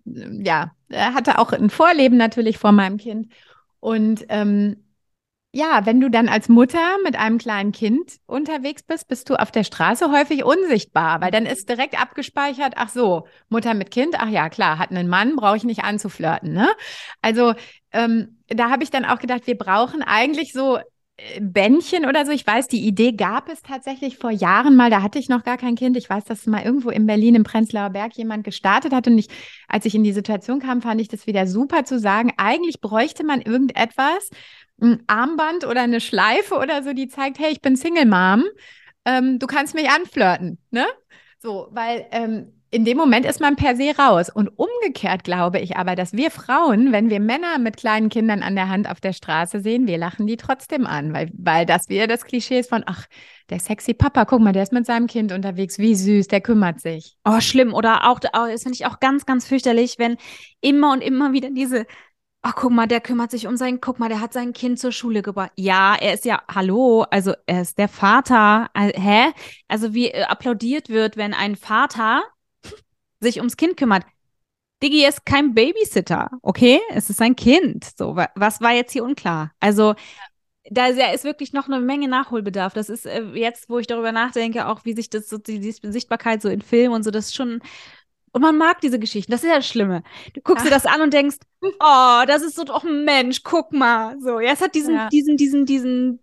[0.06, 3.34] ja, hatte auch ein Vorleben natürlich vor meinem Kind.
[3.80, 4.85] Und ähm,
[5.56, 9.52] ja, wenn du dann als Mutter mit einem kleinen Kind unterwegs bist, bist du auf
[9.52, 14.28] der Straße häufig unsichtbar, weil dann ist direkt abgespeichert, ach so, Mutter mit Kind, ach
[14.28, 16.52] ja, klar, hat einen Mann, brauche ich nicht anzuflirten.
[16.52, 16.68] Ne?
[17.22, 17.54] Also
[17.94, 20.78] ähm, da habe ich dann auch gedacht, wir brauchen eigentlich so
[21.16, 22.34] äh, Bändchen oder so.
[22.34, 24.90] Ich weiß, die Idee gab es tatsächlich vor Jahren mal.
[24.90, 25.96] Da hatte ich noch gar kein Kind.
[25.96, 29.08] Ich weiß, dass mal irgendwo in Berlin im Prenzlauer Berg jemand gestartet hat.
[29.08, 29.30] Und ich,
[29.70, 32.34] als ich in die Situation kam, fand ich das wieder super zu sagen.
[32.36, 34.30] Eigentlich bräuchte man irgendetwas,
[34.82, 38.44] ein Armband oder eine Schleife oder so, die zeigt, hey, ich bin Single Mom,
[39.06, 40.86] ähm, du kannst mich anflirten, ne?
[41.40, 44.30] So, weil ähm, in dem Moment ist man per se raus.
[44.30, 48.56] Und umgekehrt glaube ich aber, dass wir Frauen, wenn wir Männer mit kleinen Kindern an
[48.56, 52.08] der Hand auf der Straße sehen, wir lachen die trotzdem an, weil, weil das wieder
[52.08, 53.06] das Klischee ist von, ach,
[53.50, 56.82] der sexy Papa, guck mal, der ist mit seinem Kind unterwegs, wie süß, der kümmert
[56.82, 57.16] sich.
[57.24, 57.74] Oh, schlimm.
[57.74, 60.18] Oder auch, das finde ich auch ganz, ganz fürchterlich, wenn
[60.60, 61.86] immer und immer wieder diese
[62.46, 64.92] ach guck mal, der kümmert sich um sein, guck mal, der hat sein Kind zur
[64.92, 65.52] Schule gebracht.
[65.56, 68.70] Ja, er ist ja, hallo, also er ist der Vater.
[68.74, 69.32] Also, hä?
[69.68, 72.24] Also wie äh, applaudiert wird, wenn ein Vater
[73.20, 74.04] sich ums Kind kümmert.
[74.84, 76.80] Diggi ist kein Babysitter, okay?
[76.92, 77.90] Es ist ein Kind.
[77.98, 79.52] So, was war jetzt hier unklar?
[79.60, 79.96] Also,
[80.70, 82.74] da ist wirklich noch eine Menge Nachholbedarf.
[82.74, 85.72] Das ist äh, jetzt, wo ich darüber nachdenke, auch wie sich das so, die, die
[85.72, 87.62] Sichtbarkeit so in Filmen und so, das ist schon
[88.36, 89.32] und man mag diese Geschichten.
[89.32, 90.04] Das ist ja das Schlimme.
[90.34, 90.66] Du guckst Ach.
[90.66, 94.20] dir das an und denkst, oh, das ist so doch ein Mensch, guck mal.
[94.20, 95.08] So, ja, es hat diesen, ja.
[95.08, 96.20] diesen, diesen, diesen,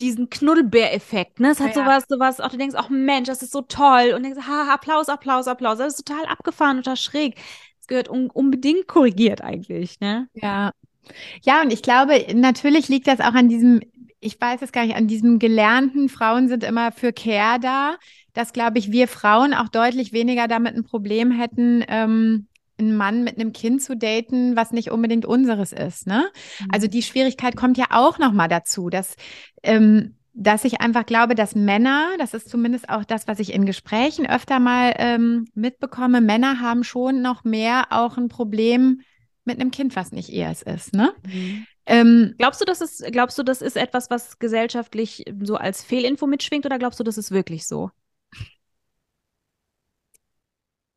[0.00, 1.50] diesen Knuddelbär-Effekt, ne?
[1.50, 1.82] Es hat ja.
[1.82, 4.12] sowas, sowas, auch du denkst, ach Mensch, das ist so toll.
[4.14, 5.78] Und denkst, ha, Applaus, Applaus, Applaus.
[5.78, 7.34] Das ist total abgefahren oder schräg.
[7.78, 10.28] Das gehört un unbedingt korrigiert eigentlich, ne?
[10.34, 10.70] Ja.
[11.42, 13.80] Ja, und ich glaube, natürlich liegt das auch an diesem,
[14.20, 17.96] ich weiß es gar nicht, an diesem gelernten, Frauen sind immer für Care da
[18.34, 23.24] dass, glaube ich, wir Frauen auch deutlich weniger damit ein Problem hätten, ähm, einen Mann
[23.24, 26.06] mit einem Kind zu daten, was nicht unbedingt unseres ist.
[26.06, 26.24] Ne?
[26.60, 26.66] Mhm.
[26.72, 29.16] Also die Schwierigkeit kommt ja auch noch mal dazu, dass
[29.62, 33.66] ähm, dass ich einfach glaube, dass Männer, das ist zumindest auch das, was ich in
[33.66, 39.00] Gesprächen öfter mal ähm, mitbekomme, Männer haben schon noch mehr auch ein Problem
[39.44, 40.92] mit einem Kind, was nicht ihres ist.
[40.92, 41.12] Ne?
[41.24, 41.66] Mhm.
[41.86, 46.26] Ähm, glaubst du, das ist, glaubst du, das ist etwas, was gesellschaftlich so als Fehlinfo
[46.26, 47.90] mitschwingt, oder glaubst du, das ist wirklich so?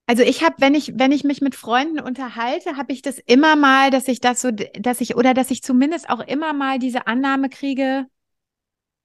[0.08, 3.58] Also ich habe, wenn ich, wenn ich mich mit Freunden unterhalte, habe ich das immer
[3.58, 7.08] mal, dass ich das so, dass ich, oder dass ich zumindest auch immer mal diese
[7.08, 8.08] Annahme kriege,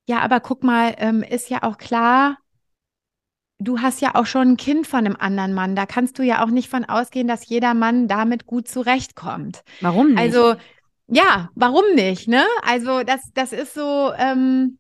[0.06, 2.38] ja, aber guck mal, ähm, ist ja auch klar,
[3.58, 5.76] du hast ja auch schon ein Kind von einem anderen Mann.
[5.76, 9.62] Da kannst du ja auch nicht von ausgehen, dass jeder Mann damit gut zurechtkommt.
[9.80, 10.18] Warum nicht?
[10.18, 10.54] Also,
[11.06, 12.44] ja, warum nicht, ne?
[12.62, 14.78] Also, das, das ist so, ähm,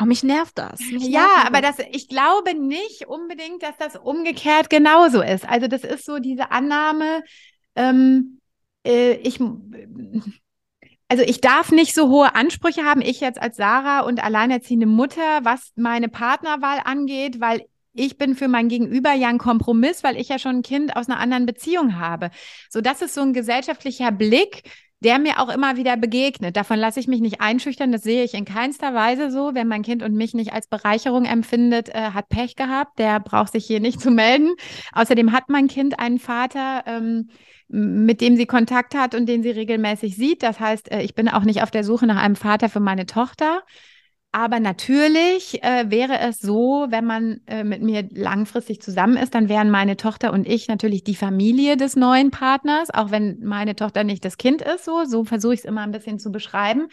[0.00, 0.78] Oh, mich nervt das.
[0.78, 5.48] Mich ja, nervt aber das, ich glaube nicht unbedingt, dass das umgekehrt genauso ist.
[5.48, 7.24] Also das ist so diese Annahme,
[7.74, 8.40] ähm,
[8.84, 9.40] äh, ich,
[11.08, 15.40] also ich darf nicht so hohe Ansprüche haben, ich jetzt als Sarah und alleinerziehende Mutter,
[15.42, 20.28] was meine Partnerwahl angeht, weil ich bin für mein Gegenüber ja ein Kompromiss, weil ich
[20.28, 22.30] ja schon ein Kind aus einer anderen Beziehung habe.
[22.70, 24.62] So, das ist so ein gesellschaftlicher Blick,
[25.00, 26.56] der mir auch immer wieder begegnet.
[26.56, 27.92] Davon lasse ich mich nicht einschüchtern.
[27.92, 29.50] Das sehe ich in keinster Weise so.
[29.54, 32.98] Wer mein Kind und mich nicht als Bereicherung empfindet, äh, hat Pech gehabt.
[32.98, 34.54] Der braucht sich hier nicht zu melden.
[34.92, 37.28] Außerdem hat mein Kind einen Vater, ähm,
[37.68, 40.42] mit dem sie Kontakt hat und den sie regelmäßig sieht.
[40.42, 43.06] Das heißt, äh, ich bin auch nicht auf der Suche nach einem Vater für meine
[43.06, 43.62] Tochter.
[44.30, 49.48] Aber natürlich äh, wäre es so, wenn man äh, mit mir langfristig zusammen ist, dann
[49.48, 54.04] wären meine Tochter und ich natürlich die Familie des neuen Partners, auch wenn meine Tochter
[54.04, 56.88] nicht das Kind ist, so, so versuche ich es immer ein bisschen zu beschreiben.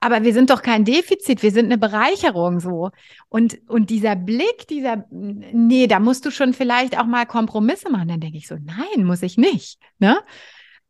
[0.00, 2.90] Aber wir sind doch kein Defizit, wir sind eine Bereicherung so.
[3.28, 8.08] Und, und dieser Blick, dieser, nee, da musst du schon vielleicht auch mal Kompromisse machen.
[8.08, 9.78] Dann denke ich so, nein, muss ich nicht.
[10.00, 10.18] Ne?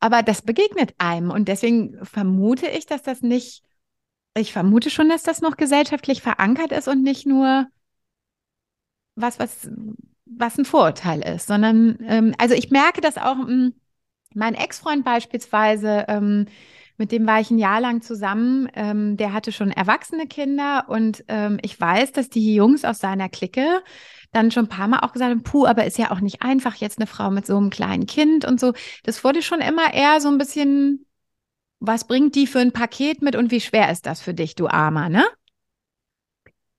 [0.01, 1.31] Aber das begegnet einem.
[1.31, 3.63] Und deswegen vermute ich, dass das nicht
[4.35, 7.67] ich vermute schon, dass das noch gesellschaftlich verankert ist und nicht nur
[9.15, 9.71] was, was,
[10.27, 13.75] was ein Vorurteil ist, sondern, ähm, also ich merke das auch, ähm,
[14.35, 16.47] mein Ex-Freund beispielsweise, ähm,
[16.97, 21.25] mit dem war ich ein Jahr lang zusammen, ähm, der hatte schon erwachsene Kinder und
[21.29, 23.83] ähm, ich weiß, dass die Jungs aus seiner Clique
[24.33, 26.75] dann schon ein paar Mal auch gesagt haben, puh, aber ist ja auch nicht einfach
[26.77, 28.73] jetzt eine Frau mit so einem kleinen Kind und so.
[29.05, 31.07] Das wurde schon immer eher so ein bisschen
[31.81, 34.69] was bringt die für ein Paket mit und wie schwer ist das für dich, du
[34.69, 35.25] Armer, ne?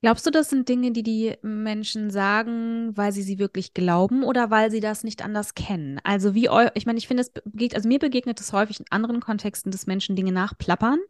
[0.02, 4.50] Glaubst du, das sind Dinge, die die Menschen sagen, weil sie sie wirklich glauben oder
[4.50, 5.98] weil sie das nicht anders kennen?
[6.04, 9.20] Also wie, ich meine, ich finde, es begegnet, also mir begegnet es häufig in anderen
[9.20, 11.00] Kontexten, dass Menschen Dinge nachplappern,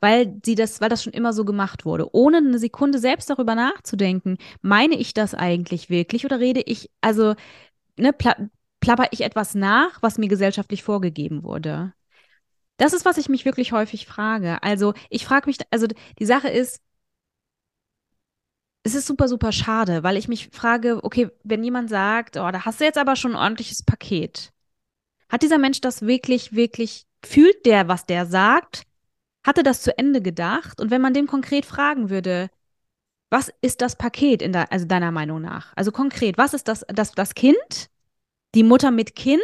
[0.00, 3.56] weil sie das, weil das schon immer so gemacht wurde, ohne eine Sekunde selbst darüber
[3.56, 4.38] nachzudenken.
[4.62, 7.34] Meine ich das eigentlich wirklich oder rede ich, also
[7.98, 8.36] ne, pla
[8.80, 11.92] plapper ich etwas nach, was mir gesellschaftlich vorgegeben wurde?
[12.76, 14.62] Das ist, was ich mich wirklich häufig frage.
[14.62, 15.86] Also ich frage mich, also
[16.18, 16.82] die Sache ist,
[18.82, 22.64] es ist super, super schade, weil ich mich frage, okay, wenn jemand sagt, oh, da
[22.64, 24.52] hast du jetzt aber schon ein ordentliches Paket.
[25.28, 28.84] Hat dieser Mensch das wirklich, wirklich, fühlt der, was der sagt?
[29.44, 30.80] Hatte das zu Ende gedacht?
[30.80, 32.48] Und wenn man dem konkret fragen würde,
[33.30, 35.72] was ist das Paket in der, also deiner Meinung nach?
[35.76, 37.90] Also konkret, was ist das, das, das Kind?
[38.54, 39.42] Die Mutter mit Kind?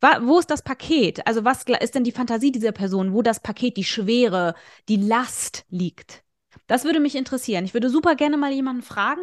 [0.00, 1.26] Wo ist das Paket?
[1.26, 4.54] Also was ist denn die Fantasie dieser Person, wo das Paket, die Schwere,
[4.88, 6.24] die Last liegt?
[6.66, 7.64] Das würde mich interessieren.
[7.64, 9.22] Ich würde super gerne mal jemanden fragen,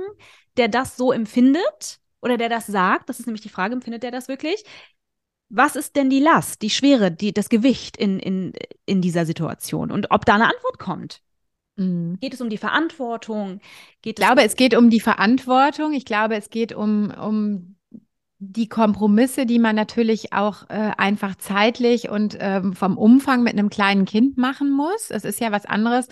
[0.57, 4.11] der das so empfindet oder der das sagt, das ist nämlich die Frage, empfindet der
[4.11, 4.63] das wirklich?
[5.49, 8.53] Was ist denn die Last, die Schwere, die, das Gewicht in, in,
[8.85, 11.21] in dieser Situation und ob da eine Antwort kommt?
[11.77, 12.17] Mhm.
[12.19, 13.61] Geht es um die Verantwortung?
[14.01, 15.93] Geht ich glaube, es, um es geht um die Verantwortung.
[15.93, 17.76] Ich glaube, es geht um, um
[18.39, 23.69] die Kompromisse, die man natürlich auch äh, einfach zeitlich und ähm, vom Umfang mit einem
[23.69, 25.09] kleinen Kind machen muss.
[25.09, 26.07] Es ist ja was anderes,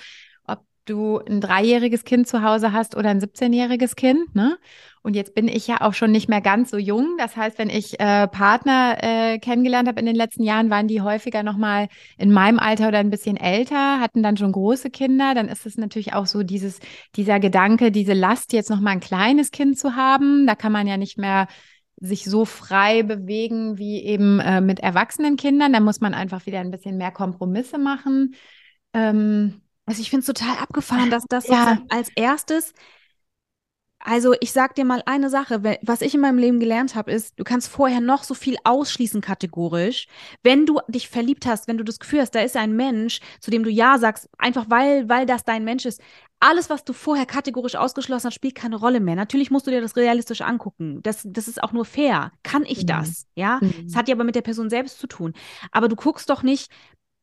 [0.48, 4.34] ob du ein dreijähriges Kind zu Hause hast oder ein 17-jähriges Kind.
[4.34, 4.58] Ne?
[5.04, 7.16] Und jetzt bin ich ja auch schon nicht mehr ganz so jung.
[7.20, 11.02] Das heißt, wenn ich äh, Partner äh, kennengelernt habe in den letzten Jahren, waren die
[11.02, 15.36] häufiger noch mal in meinem Alter oder ein bisschen älter, hatten dann schon große Kinder.
[15.36, 16.80] Dann ist es natürlich auch so dieses
[17.16, 20.48] dieser Gedanke, diese Last jetzt noch mal ein kleines Kind zu haben.
[20.48, 21.48] Da kann man ja nicht mehr
[21.98, 25.74] sich so frei bewegen wie eben äh, mit erwachsenen Kindern.
[25.74, 28.36] Da muss man einfach wieder ein bisschen mehr Kompromisse machen.
[28.94, 31.80] Ähm, also ich finde es total abgefahren, dass das ja.
[31.90, 32.74] als erstes
[34.06, 37.40] also ich sag dir mal eine Sache, was ich in meinem Leben gelernt habe, ist,
[37.40, 40.06] du kannst vorher noch so viel ausschließen kategorisch.
[40.44, 43.50] Wenn du dich verliebt hast, wenn du das Gefühl hast, da ist ein Mensch, zu
[43.50, 46.02] dem du ja sagst, einfach weil, weil das dein Mensch ist,
[46.40, 49.16] alles, was du vorher kategorisch ausgeschlossen hast, spielt keine Rolle mehr.
[49.16, 51.02] Natürlich musst du dir das realistisch angucken.
[51.02, 52.32] Das, das ist auch nur fair.
[52.44, 52.88] Kann ich mhm.
[52.88, 53.26] das?
[53.36, 53.60] Ja.
[53.62, 53.86] Mhm.
[53.86, 55.34] Das hat ja aber mit der Person selbst zu tun.
[55.72, 56.70] Aber du guckst doch nicht,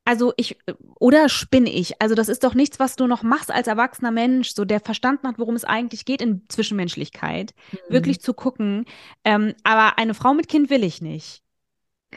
[0.05, 0.59] also ich,
[0.99, 2.01] oder spinne ich?
[2.01, 5.29] Also das ist doch nichts, was du noch machst als erwachsener Mensch, so der verstanden
[5.29, 7.79] hat, worum es eigentlich geht in Zwischenmenschlichkeit, mhm.
[7.93, 8.87] wirklich zu gucken.
[9.25, 11.42] Ähm, aber eine Frau mit Kind will ich nicht.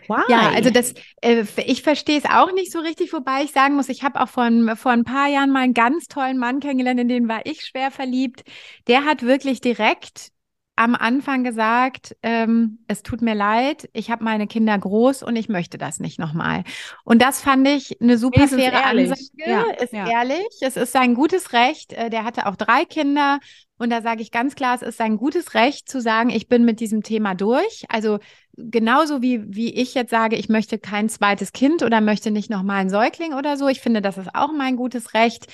[0.07, 0.21] Why?
[0.29, 3.89] Ja, also das, äh, ich verstehe es auch nicht so richtig, wobei ich sagen muss,
[3.89, 7.07] ich habe auch vor, vor ein paar Jahren mal einen ganz tollen Mann kennengelernt, in
[7.07, 8.43] den war ich schwer verliebt.
[8.87, 10.31] Der hat wirklich direkt
[10.75, 15.47] am Anfang gesagt, ähm, es tut mir leid, ich habe meine Kinder groß und ich
[15.47, 16.63] möchte das nicht nochmal.
[17.05, 19.21] Und das fand ich eine super faire Ansage.
[19.35, 20.09] Ja, ist ja.
[20.09, 21.93] ehrlich, es ist sein gutes Recht.
[21.93, 23.39] Äh, der hatte auch drei Kinder
[23.77, 26.65] und da sage ich ganz klar, es ist sein gutes Recht zu sagen, ich bin
[26.65, 27.85] mit diesem Thema durch.
[27.87, 28.19] Also
[28.57, 32.81] genauso wie, wie ich jetzt sage, ich möchte kein zweites Kind oder möchte nicht nochmal
[32.81, 33.67] einen Säugling oder so.
[33.67, 35.47] Ich finde, das ist auch mein gutes Recht.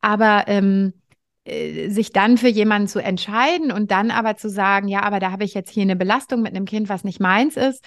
[0.00, 0.92] Aber ähm,
[1.44, 5.30] äh, sich dann für jemanden zu entscheiden und dann aber zu sagen, ja, aber da
[5.30, 7.84] habe ich jetzt hier eine Belastung mit einem Kind, was nicht meins ist.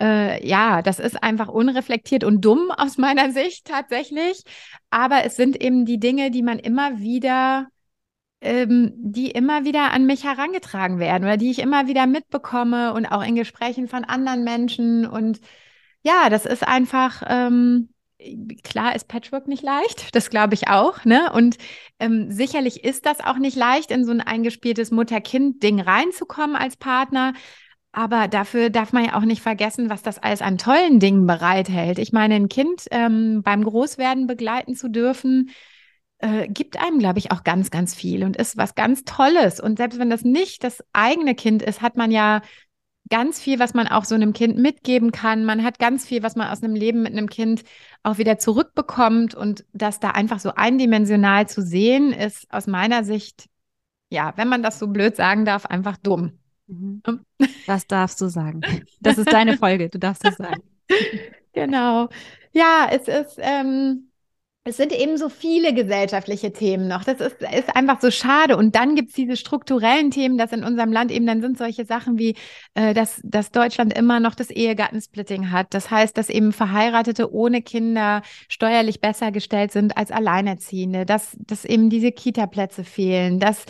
[0.00, 4.42] Äh, ja, das ist einfach unreflektiert und dumm aus meiner Sicht tatsächlich.
[4.90, 7.68] Aber es sind eben die Dinge, die man immer wieder,
[8.40, 13.06] ähm, die immer wieder an mich herangetragen werden oder die ich immer wieder mitbekomme und
[13.06, 15.06] auch in Gesprächen von anderen Menschen.
[15.06, 15.40] Und
[16.02, 17.90] ja, das ist einfach, ähm,
[18.64, 21.32] klar ist Patchwork nicht leicht, das glaube ich auch, ne?
[21.32, 21.56] Und
[21.98, 27.32] ähm, sicherlich ist das auch nicht leicht, in so ein eingespieltes Mutter-Kind-Ding reinzukommen als Partner.
[27.92, 31.98] Aber dafür darf man ja auch nicht vergessen, was das alles an tollen Dingen bereithält.
[31.98, 35.50] Ich meine, ein Kind ähm, beim Großwerden begleiten zu dürfen,
[36.20, 39.60] äh, gibt einem, glaube ich, auch ganz, ganz viel und ist was ganz Tolles.
[39.60, 42.42] Und selbst wenn das nicht das eigene Kind ist, hat man ja
[43.08, 45.44] ganz viel, was man auch so einem Kind mitgeben kann.
[45.44, 47.62] Man hat ganz viel, was man aus einem Leben mit einem Kind
[48.02, 49.34] auch wieder zurückbekommt.
[49.34, 53.46] Und das da einfach so eindimensional zu sehen, ist aus meiner Sicht,
[54.10, 56.38] ja, wenn man das so blöd sagen darf, einfach dumm.
[56.66, 57.02] Mhm.
[57.66, 58.60] Das darfst du sagen.
[59.00, 60.62] Das ist deine Folge, du darfst es sagen.
[61.52, 62.08] Genau.
[62.52, 63.38] Ja, es ist.
[63.38, 64.09] Ähm,
[64.64, 67.02] es sind eben so viele gesellschaftliche Themen noch.
[67.02, 68.58] Das ist, ist einfach so schade.
[68.58, 71.86] Und dann gibt es diese strukturellen Themen, dass in unserem Land eben dann sind solche
[71.86, 72.36] Sachen wie,
[72.74, 75.68] äh, dass, dass Deutschland immer noch das Ehegattensplitting hat.
[75.70, 81.64] Das heißt, dass eben Verheiratete ohne Kinder steuerlich besser gestellt sind als Alleinerziehende, dass, dass
[81.64, 83.64] eben diese Kita-Plätze fehlen, dass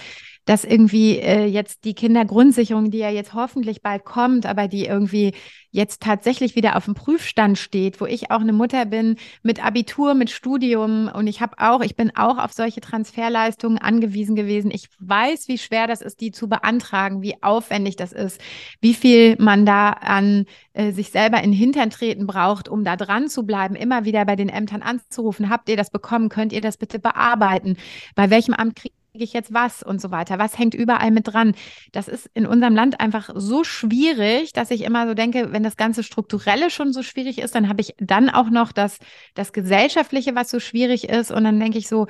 [0.51, 5.33] dass irgendwie äh, jetzt die Kindergrundsicherung, die ja jetzt hoffentlich bald kommt, aber die irgendwie
[5.71, 10.15] jetzt tatsächlich wieder auf dem Prüfstand steht, wo ich auch eine Mutter bin mit Abitur,
[10.15, 14.73] mit Studium und ich habe auch, ich bin auch auf solche Transferleistungen angewiesen gewesen.
[14.73, 18.41] Ich weiß, wie schwer das ist, die zu beantragen, wie aufwendig das ist,
[18.81, 23.29] wie viel man da an äh, sich selber in Hintern treten braucht, um da dran
[23.29, 25.49] zu bleiben, immer wieder bei den Ämtern anzurufen.
[25.49, 26.29] Habt ihr das bekommen?
[26.29, 27.77] Könnt ihr das bitte bearbeiten?
[28.17, 30.39] Bei welchem Amt kriegt ich jetzt was und so weiter?
[30.39, 31.55] Was hängt überall mit dran?
[31.93, 35.77] Das ist in unserem Land einfach so schwierig, dass ich immer so denke, wenn das
[35.77, 38.99] ganze Strukturelle schon so schwierig ist, dann habe ich dann auch noch das,
[39.35, 41.31] das Gesellschaftliche, was so schwierig ist.
[41.31, 42.07] Und dann denke ich so,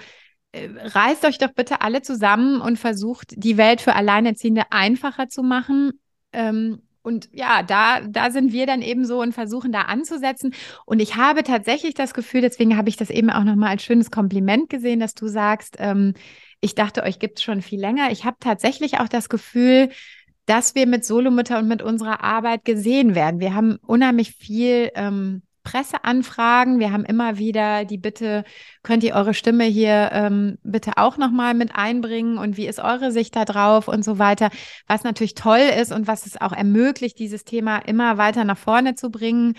[0.53, 5.43] äh, reißt euch doch bitte alle zusammen und versucht, die Welt für Alleinerziehende einfacher zu
[5.43, 5.93] machen.
[6.33, 10.55] Ähm, und ja, da, da sind wir dann eben so und versuchen da anzusetzen.
[10.85, 14.11] Und ich habe tatsächlich das Gefühl, deswegen habe ich das eben auch nochmal als schönes
[14.11, 16.15] Kompliment gesehen, dass du sagst, ähm,
[16.61, 18.11] ich dachte, euch gibt es schon viel länger.
[18.11, 19.91] Ich habe tatsächlich auch das Gefühl,
[20.47, 23.41] dass wir mit Solomutter und mit unserer Arbeit gesehen werden.
[23.41, 26.81] Wir haben unheimlich viel ähm, Presseanfragen.
[26.81, 28.45] Wir haben immer wieder die Bitte,
[28.83, 33.13] könnt ihr eure Stimme hier ähm, bitte auch nochmal mit einbringen und wie ist eure
[33.13, 34.51] Sicht da drauf und so weiter.
[34.87, 38.95] Was natürlich toll ist und was es auch ermöglicht, dieses Thema immer weiter nach vorne
[38.95, 39.55] zu bringen.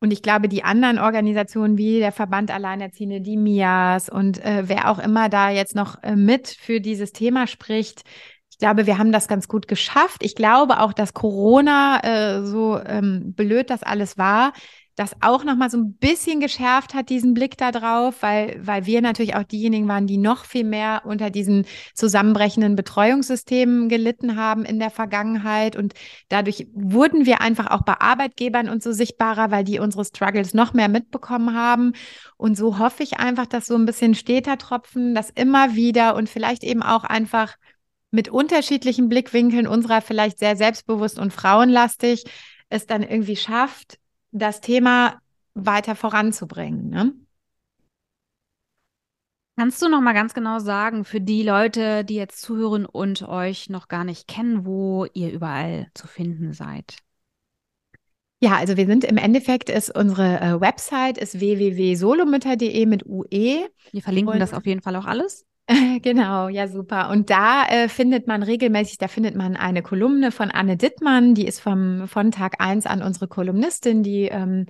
[0.00, 4.90] Und ich glaube, die anderen Organisationen wie der Verband Alleinerziehende, die MIAS und äh, wer
[4.90, 8.04] auch immer da jetzt noch äh, mit für dieses Thema spricht,
[8.50, 10.24] ich glaube, wir haben das ganz gut geschafft.
[10.24, 14.52] Ich glaube auch, dass Corona, äh, so ähm, blöd das alles war,
[14.98, 19.00] das auch nochmal so ein bisschen geschärft hat, diesen Blick da drauf, weil, weil wir
[19.00, 24.80] natürlich auch diejenigen waren, die noch viel mehr unter diesen zusammenbrechenden Betreuungssystemen gelitten haben in
[24.80, 25.76] der Vergangenheit.
[25.76, 25.94] Und
[26.28, 30.72] dadurch wurden wir einfach auch bei Arbeitgebern und so sichtbarer, weil die unsere Struggles noch
[30.72, 31.92] mehr mitbekommen haben.
[32.36, 36.28] Und so hoffe ich einfach, dass so ein bisschen steter Tropfen, dass immer wieder und
[36.28, 37.54] vielleicht eben auch einfach
[38.10, 42.24] mit unterschiedlichen Blickwinkeln unserer vielleicht sehr selbstbewusst und frauenlastig
[42.68, 43.98] es dann irgendwie schafft,
[44.30, 45.20] das Thema
[45.54, 46.90] weiter voranzubringen.
[46.90, 47.12] Ne?
[49.56, 53.68] Kannst du noch mal ganz genau sagen, für die Leute, die jetzt zuhören und euch
[53.68, 56.98] noch gar nicht kennen, wo ihr überall zu finden seid?
[58.40, 63.68] Ja, also wir sind im Endeffekt ist unsere äh, Website ist www.solomütter.de mit UE.
[63.90, 65.44] Wir verlinken und das auf jeden Fall auch alles.
[66.02, 67.10] Genau, ja, super.
[67.10, 71.46] Und da äh, findet man regelmäßig, da findet man eine Kolumne von Anne Dittmann, die
[71.46, 74.66] ist vom, von Tag eins an unsere Kolumnistin, die ähm,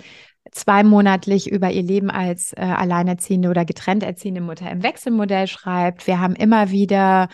[0.50, 6.06] zweimonatlich über ihr Leben als äh, alleinerziehende oder getrennt erziehende Mutter im Wechselmodell schreibt.
[6.06, 7.28] Wir haben immer wieder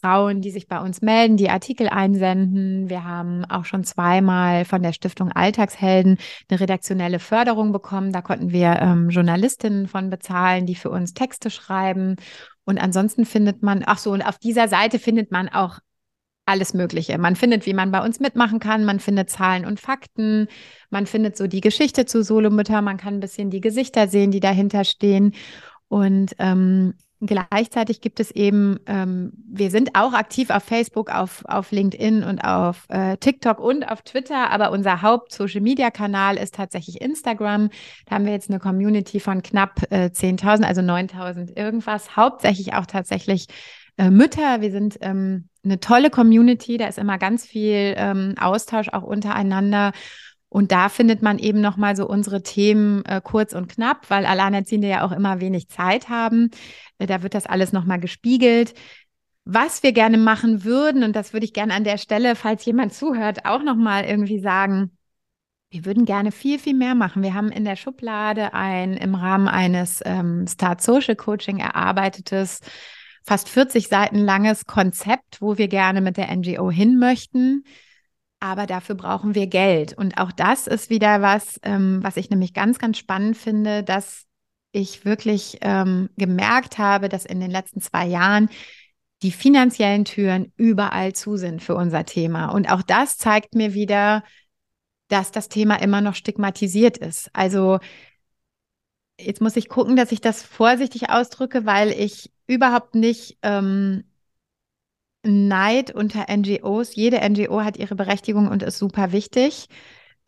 [0.00, 2.88] Frauen, die sich bei uns melden, die Artikel einsenden.
[2.88, 6.18] Wir haben auch schon zweimal von der Stiftung Alltagshelden
[6.48, 8.12] eine redaktionelle Förderung bekommen.
[8.12, 12.16] Da konnten wir ähm, Journalistinnen von bezahlen, die für uns Texte schreiben.
[12.64, 15.78] Und ansonsten findet man, ach so, und auf dieser Seite findet man auch
[16.48, 17.18] alles Mögliche.
[17.18, 20.48] Man findet, wie man bei uns mitmachen kann, man findet Zahlen und Fakten,
[20.90, 24.40] man findet so die Geschichte zu Solomütter, man kann ein bisschen die Gesichter sehen, die
[24.40, 25.34] dahinter stehen.
[25.88, 31.72] Und ähm, Gleichzeitig gibt es eben, ähm, wir sind auch aktiv auf Facebook, auf, auf
[31.72, 37.70] LinkedIn und auf äh, TikTok und auf Twitter, aber unser Haupt-Social-Media-Kanal ist tatsächlich Instagram.
[38.06, 42.86] Da haben wir jetzt eine Community von knapp äh, 10.000, also 9.000 irgendwas, hauptsächlich auch
[42.86, 43.46] tatsächlich
[43.96, 44.60] äh, Mütter.
[44.60, 49.90] Wir sind ähm, eine tolle Community, da ist immer ganz viel ähm, Austausch auch untereinander.
[50.48, 54.88] Und da findet man eben nochmal so unsere Themen äh, kurz und knapp, weil Alleinerziehende
[54.88, 56.50] ja auch immer wenig Zeit haben.
[56.98, 58.74] Äh, da wird das alles nochmal gespiegelt.
[59.44, 62.92] Was wir gerne machen würden, und das würde ich gerne an der Stelle, falls jemand
[62.92, 64.92] zuhört, auch nochmal irgendwie sagen,
[65.70, 67.22] wir würden gerne viel, viel mehr machen.
[67.22, 72.60] Wir haben in der Schublade ein im Rahmen eines ähm, Start Social Coaching erarbeitetes,
[73.22, 77.64] fast 40 Seiten langes Konzept, wo wir gerne mit der NGO hin möchten.
[78.40, 79.94] Aber dafür brauchen wir Geld.
[79.94, 84.26] Und auch das ist wieder was, ähm, was ich nämlich ganz, ganz spannend finde, dass
[84.72, 88.48] ich wirklich ähm, gemerkt habe, dass in den letzten zwei Jahren
[89.22, 92.50] die finanziellen Türen überall zu sind für unser Thema.
[92.50, 94.22] Und auch das zeigt mir wieder,
[95.08, 97.30] dass das Thema immer noch stigmatisiert ist.
[97.32, 97.80] Also
[99.18, 104.04] jetzt muss ich gucken, dass ich das vorsichtig ausdrücke, weil ich überhaupt nicht ähm,
[105.28, 106.94] Neid unter NGOs.
[106.94, 109.68] Jede NGO hat ihre Berechtigung und ist super wichtig.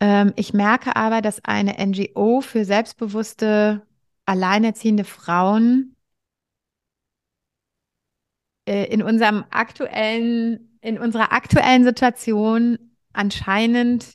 [0.00, 3.86] Ähm, ich merke aber, dass eine NGO für selbstbewusste,
[4.26, 5.96] alleinerziehende Frauen
[8.66, 12.78] äh, in unserem aktuellen, in unserer aktuellen Situation
[13.12, 14.14] anscheinend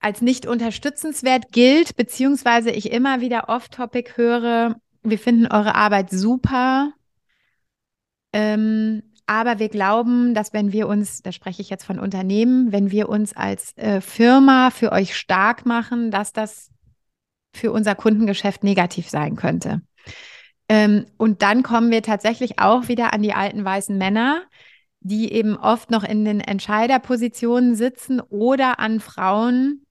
[0.00, 6.92] als nicht unterstützenswert gilt, beziehungsweise ich immer wieder off-topic höre, wir finden eure Arbeit super.
[8.32, 12.90] Ähm, aber wir glauben, dass wenn wir uns, da spreche ich jetzt von Unternehmen, wenn
[12.90, 16.72] wir uns als äh, Firma für euch stark machen, dass das
[17.54, 19.82] für unser Kundengeschäft negativ sein könnte.
[20.68, 24.42] Ähm, und dann kommen wir tatsächlich auch wieder an die alten weißen Männer,
[24.98, 29.86] die eben oft noch in den Entscheiderpositionen sitzen oder an Frauen,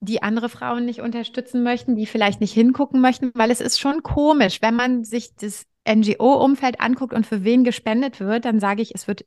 [0.00, 4.02] die andere Frauen nicht unterstützen möchten, die vielleicht nicht hingucken möchten, weil es ist schon
[4.02, 8.94] komisch, wenn man sich das NGO-Umfeld anguckt und für wen gespendet wird, dann sage ich,
[8.94, 9.24] es wird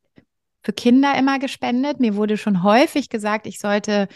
[0.62, 2.00] für Kinder immer gespendet.
[2.00, 4.08] Mir wurde schon häufig gesagt, ich sollte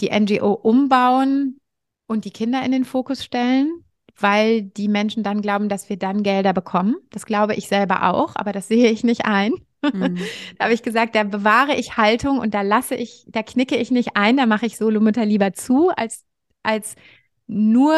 [0.00, 1.58] die NGO umbauen
[2.06, 3.84] und die Kinder in den Fokus stellen,
[4.18, 6.96] weil die Menschen dann glauben, dass wir dann Gelder bekommen.
[7.10, 9.52] Das glaube ich selber auch, aber das sehe ich nicht ein.
[9.82, 10.18] Mhm.
[10.58, 13.90] da habe ich gesagt, da bewahre ich Haltung und da lasse ich, da knicke ich
[13.90, 16.24] nicht ein, da mache ich Solomütter lieber zu, als,
[16.62, 16.96] als
[17.46, 17.94] nur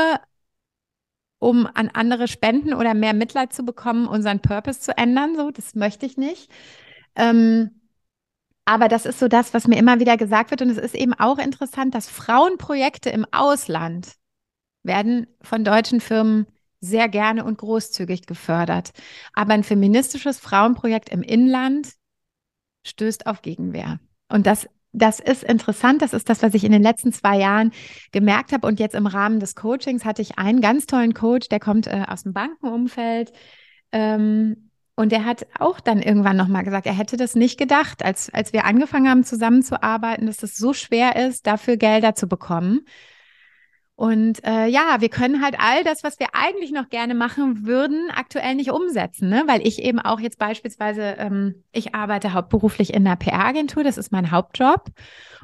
[1.43, 5.35] um an andere Spenden oder mehr Mitleid zu bekommen, unseren Purpose zu ändern.
[5.35, 6.49] So, das möchte ich nicht.
[7.17, 7.83] Ähm,
[8.65, 10.63] aber das ist so das, was mir immer wieder gesagt wird.
[10.63, 14.13] Und es ist eben auch interessant, dass Frauenprojekte im Ausland
[14.85, 16.47] werden von deutschen Firmen
[16.81, 18.93] sehr gerne und großzügig gefördert.
[19.33, 21.89] Aber ein feministisches Frauenprojekt im Inland
[22.87, 23.99] stößt auf Gegenwehr.
[24.29, 26.03] Und das, das ist interessant.
[26.03, 27.73] Das ist das, was ich in den letzten zwei Jahren
[28.13, 28.67] gemerkt habe.
[28.67, 32.05] Und jetzt im Rahmen des Coachings hatte ich einen ganz tollen Coach, der kommt äh,
[32.07, 33.33] aus dem Bankenumfeld.
[33.93, 38.33] Ähm, und der hat auch dann irgendwann nochmal gesagt, er hätte das nicht gedacht, als,
[38.33, 42.83] als wir angefangen haben zusammenzuarbeiten, dass es so schwer ist, dafür Gelder zu bekommen.
[43.95, 48.11] Und äh, ja, wir können halt all das, was wir eigentlich noch gerne machen würden,
[48.11, 49.45] aktuell nicht umsetzen, ne?
[49.47, 54.11] weil ich eben auch jetzt beispielsweise, ähm, ich arbeite hauptberuflich in einer PR-Agentur, das ist
[54.11, 54.87] mein Hauptjob.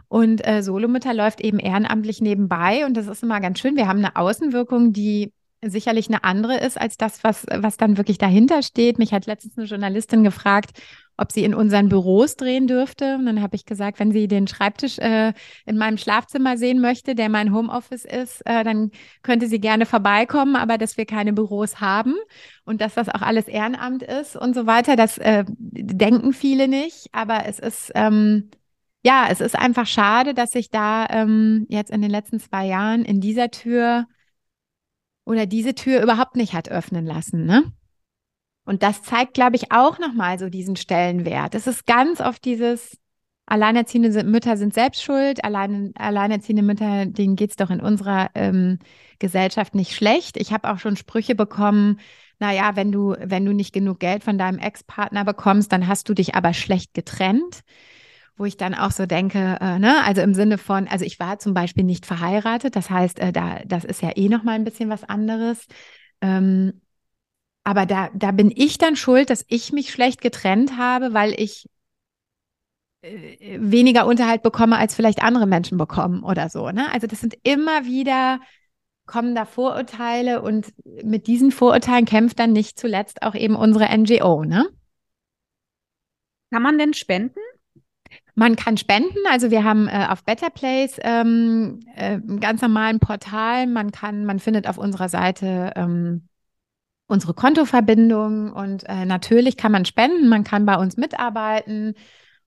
[0.09, 3.76] Und äh, Solomütter läuft eben ehrenamtlich nebenbei und das ist immer ganz schön.
[3.76, 5.32] Wir haben eine Außenwirkung, die
[5.64, 8.98] sicherlich eine andere ist als das, was, was dann wirklich dahinter steht.
[8.98, 10.70] Mich hat letztens eine Journalistin gefragt,
[11.16, 13.16] ob sie in unseren Büros drehen dürfte.
[13.16, 15.32] Und dann habe ich gesagt, wenn sie den Schreibtisch äh,
[15.66, 18.92] in meinem Schlafzimmer sehen möchte, der mein Homeoffice ist, äh, dann
[19.22, 22.14] könnte sie gerne vorbeikommen, aber dass wir keine Büros haben
[22.64, 27.09] und dass das auch alles Ehrenamt ist und so weiter, das äh, denken viele nicht.
[27.12, 28.50] Aber es ist ähm,
[29.04, 33.04] ja, es ist einfach schade, dass sich da ähm, jetzt in den letzten zwei Jahren
[33.04, 34.06] in dieser Tür
[35.29, 37.72] oder diese Tür überhaupt nicht hat öffnen lassen, ne?
[38.64, 41.55] Und das zeigt, glaube ich, auch nochmal so diesen Stellenwert.
[41.55, 42.99] Es ist ganz oft dieses,
[43.47, 48.79] alleinerziehende Mütter sind selbst schuld, allein, alleinerziehende Mütter, denen geht es doch in unserer ähm,
[49.18, 50.37] Gesellschaft nicht schlecht.
[50.37, 51.99] Ich habe auch schon Sprüche bekommen,
[52.39, 56.14] naja, wenn du, wenn du nicht genug Geld von deinem Ex-Partner bekommst, dann hast du
[56.14, 57.61] dich aber schlecht getrennt.
[58.39, 61.39] Wo ich dann auch so denke, äh, ne, also im Sinne von, also ich war
[61.39, 64.89] zum Beispiel nicht verheiratet, das heißt, äh, da, das ist ja eh nochmal ein bisschen
[64.89, 65.66] was anderes.
[66.20, 66.80] Ähm,
[67.64, 71.68] aber da, da bin ich dann schuld, dass ich mich schlecht getrennt habe, weil ich
[73.03, 76.70] äh, weniger Unterhalt bekomme, als vielleicht andere Menschen bekommen oder so.
[76.70, 76.91] Ne?
[76.93, 78.41] Also das sind immer wieder,
[79.07, 80.72] kommen da Vorurteile und
[81.05, 84.45] mit diesen Vorurteilen kämpft dann nicht zuletzt auch eben unsere NGO.
[84.45, 84.68] Ne?
[86.51, 87.39] Kann man denn spenden?
[88.39, 93.01] Man kann spenden, also wir haben äh, auf Better Place ähm, äh, einen ganz normalen
[93.01, 93.66] Portal.
[93.66, 96.28] Man kann, man findet auf unserer Seite ähm,
[97.09, 101.95] unsere Kontoverbindung und äh, natürlich kann man spenden, man kann bei uns mitarbeiten.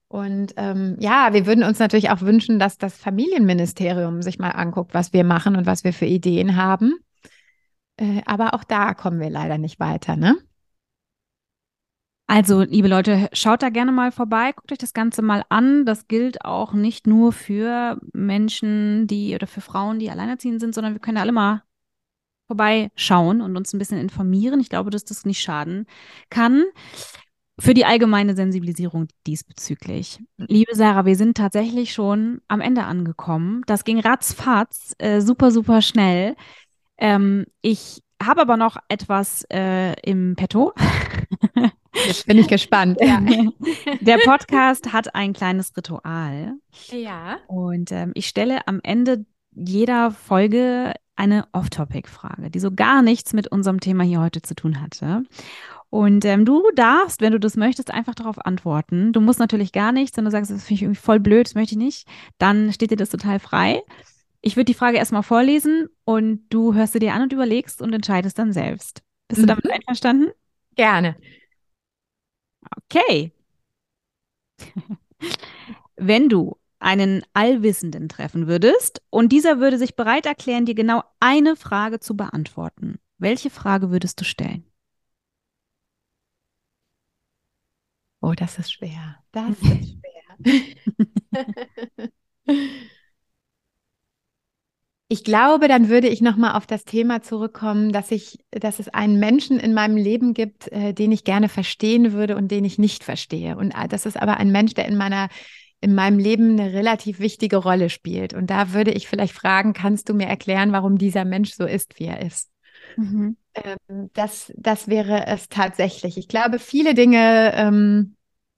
[0.08, 4.94] Und ähm, ja, wir würden uns natürlich auch wünschen, dass das Familienministerium sich mal anguckt,
[4.94, 6.94] was wir machen und was wir für Ideen haben.
[7.98, 10.38] Äh, aber auch da kommen wir leider nicht weiter, ne?
[12.26, 15.84] Also, liebe Leute, schaut da gerne mal vorbei, guckt euch das Ganze mal an.
[15.84, 20.94] Das gilt auch nicht nur für Menschen, die oder für Frauen, die alleinerziehend sind, sondern
[20.94, 21.62] wir können ja alle mal
[22.46, 24.60] vorbeischauen und uns ein bisschen informieren.
[24.60, 25.86] Ich glaube, dass das nicht schaden
[26.30, 26.64] kann.
[27.58, 30.18] Für die allgemeine Sensibilisierung diesbezüglich.
[30.38, 33.62] Liebe Sarah, wir sind tatsächlich schon am Ende angekommen.
[33.66, 36.34] Das ging ratzfatz, äh, super, super schnell.
[36.96, 40.72] Ähm, ich habe aber noch etwas äh, im Petto.
[41.94, 42.98] Jetzt bin ich gespannt.
[43.00, 43.20] Ja.
[44.00, 46.54] Der Podcast hat ein kleines Ritual.
[46.90, 47.38] Ja.
[47.46, 53.48] Und ähm, ich stelle am Ende jeder Folge eine Off-Topic-Frage, die so gar nichts mit
[53.48, 55.24] unserem Thema hier heute zu tun hatte.
[55.90, 59.12] Und ähm, du darfst, wenn du das möchtest, einfach darauf antworten.
[59.12, 61.54] Du musst natürlich gar nichts, wenn du sagst, das finde ich irgendwie voll blöd, das
[61.54, 63.82] möchte ich nicht, dann steht dir das total frei.
[64.40, 67.92] Ich würde die Frage erstmal vorlesen und du hörst sie dir an und überlegst und
[67.92, 69.02] entscheidest dann selbst.
[69.28, 69.46] Bist mhm.
[69.46, 70.30] du damit einverstanden?
[70.76, 71.16] Gerne.
[72.94, 73.32] Okay.
[75.96, 81.56] wenn du einen Allwissenden treffen würdest und dieser würde sich bereit erklären, dir genau eine
[81.56, 82.98] Frage zu beantworten.
[83.18, 84.64] Welche Frage würdest du stellen?
[88.20, 89.18] Oh, das ist schwer.
[89.32, 89.96] Das ist
[90.44, 92.10] schwer.
[95.12, 98.88] ich glaube, dann würde ich noch mal auf das Thema zurückkommen, dass ich, dass es
[98.88, 102.78] einen Menschen in meinem Leben gibt, äh, den ich gerne verstehen würde und den ich
[102.78, 103.58] nicht verstehe.
[103.58, 105.28] Und äh, das ist aber ein Mensch, der in meiner
[105.82, 108.34] in meinem Leben eine relativ wichtige Rolle spielt.
[108.34, 111.98] Und da würde ich vielleicht fragen, kannst du mir erklären, warum dieser Mensch so ist,
[111.98, 112.48] wie er ist?
[112.96, 113.36] Mhm.
[113.54, 116.16] Ähm, das, das wäre es tatsächlich.
[116.16, 118.14] Ich glaube, viele Dinge ähm,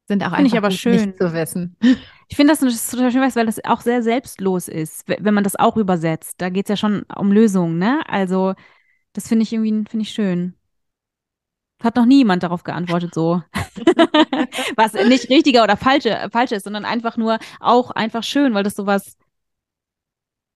[0.07, 0.93] sind auch einfach aber schön.
[0.93, 1.77] nicht zu wissen.
[2.31, 5.57] Ich finde das, das total schön, weil das auch sehr selbstlos ist, wenn man das
[5.57, 6.37] auch übersetzt.
[6.39, 8.03] Da geht es ja schon um Lösungen, ne?
[8.09, 8.55] Also,
[9.13, 10.55] das finde ich irgendwie finde ich schön.
[11.83, 13.43] Hat noch nie jemand darauf geantwortet, so.
[14.77, 18.75] Was nicht richtiger oder falsche, falsch ist, sondern einfach nur auch einfach schön, weil das
[18.75, 19.19] sowas,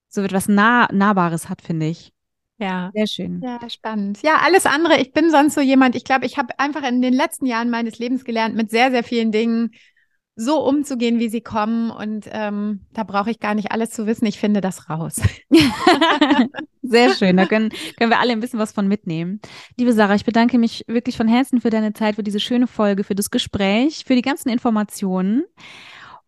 [0.07, 2.11] so etwas nah, Nahbares hat, finde ich.
[2.59, 2.91] Ja.
[2.93, 3.41] Sehr schön.
[3.41, 4.21] Ja, spannend.
[4.21, 4.99] Ja, alles andere.
[4.99, 7.99] Ich bin sonst so jemand, ich glaube, ich habe einfach in den letzten Jahren meines
[7.99, 9.71] Lebens gelernt, mit sehr, sehr vielen Dingen
[10.35, 11.91] so umzugehen, wie sie kommen.
[11.91, 14.25] Und ähm, da brauche ich gar nicht alles zu wissen.
[14.25, 15.21] Ich finde das raus.
[16.81, 17.37] Sehr schön.
[17.37, 19.41] Da können, können wir alle ein bisschen was von mitnehmen.
[19.77, 23.03] Liebe Sarah, ich bedanke mich wirklich von Herzen für deine Zeit, für diese schöne Folge,
[23.03, 25.43] für das Gespräch, für die ganzen Informationen.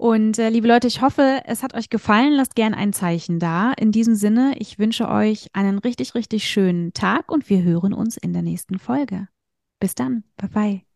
[0.02, 2.34] Und äh, liebe Leute, ich hoffe, es hat euch gefallen.
[2.34, 3.72] Lasst gerne ein Zeichen da.
[3.74, 8.18] In diesem Sinne, ich wünsche euch einen richtig, richtig schönen Tag und wir hören uns
[8.18, 9.28] in der nächsten Folge.
[9.80, 10.24] Bis dann.
[10.38, 10.91] Bye bye.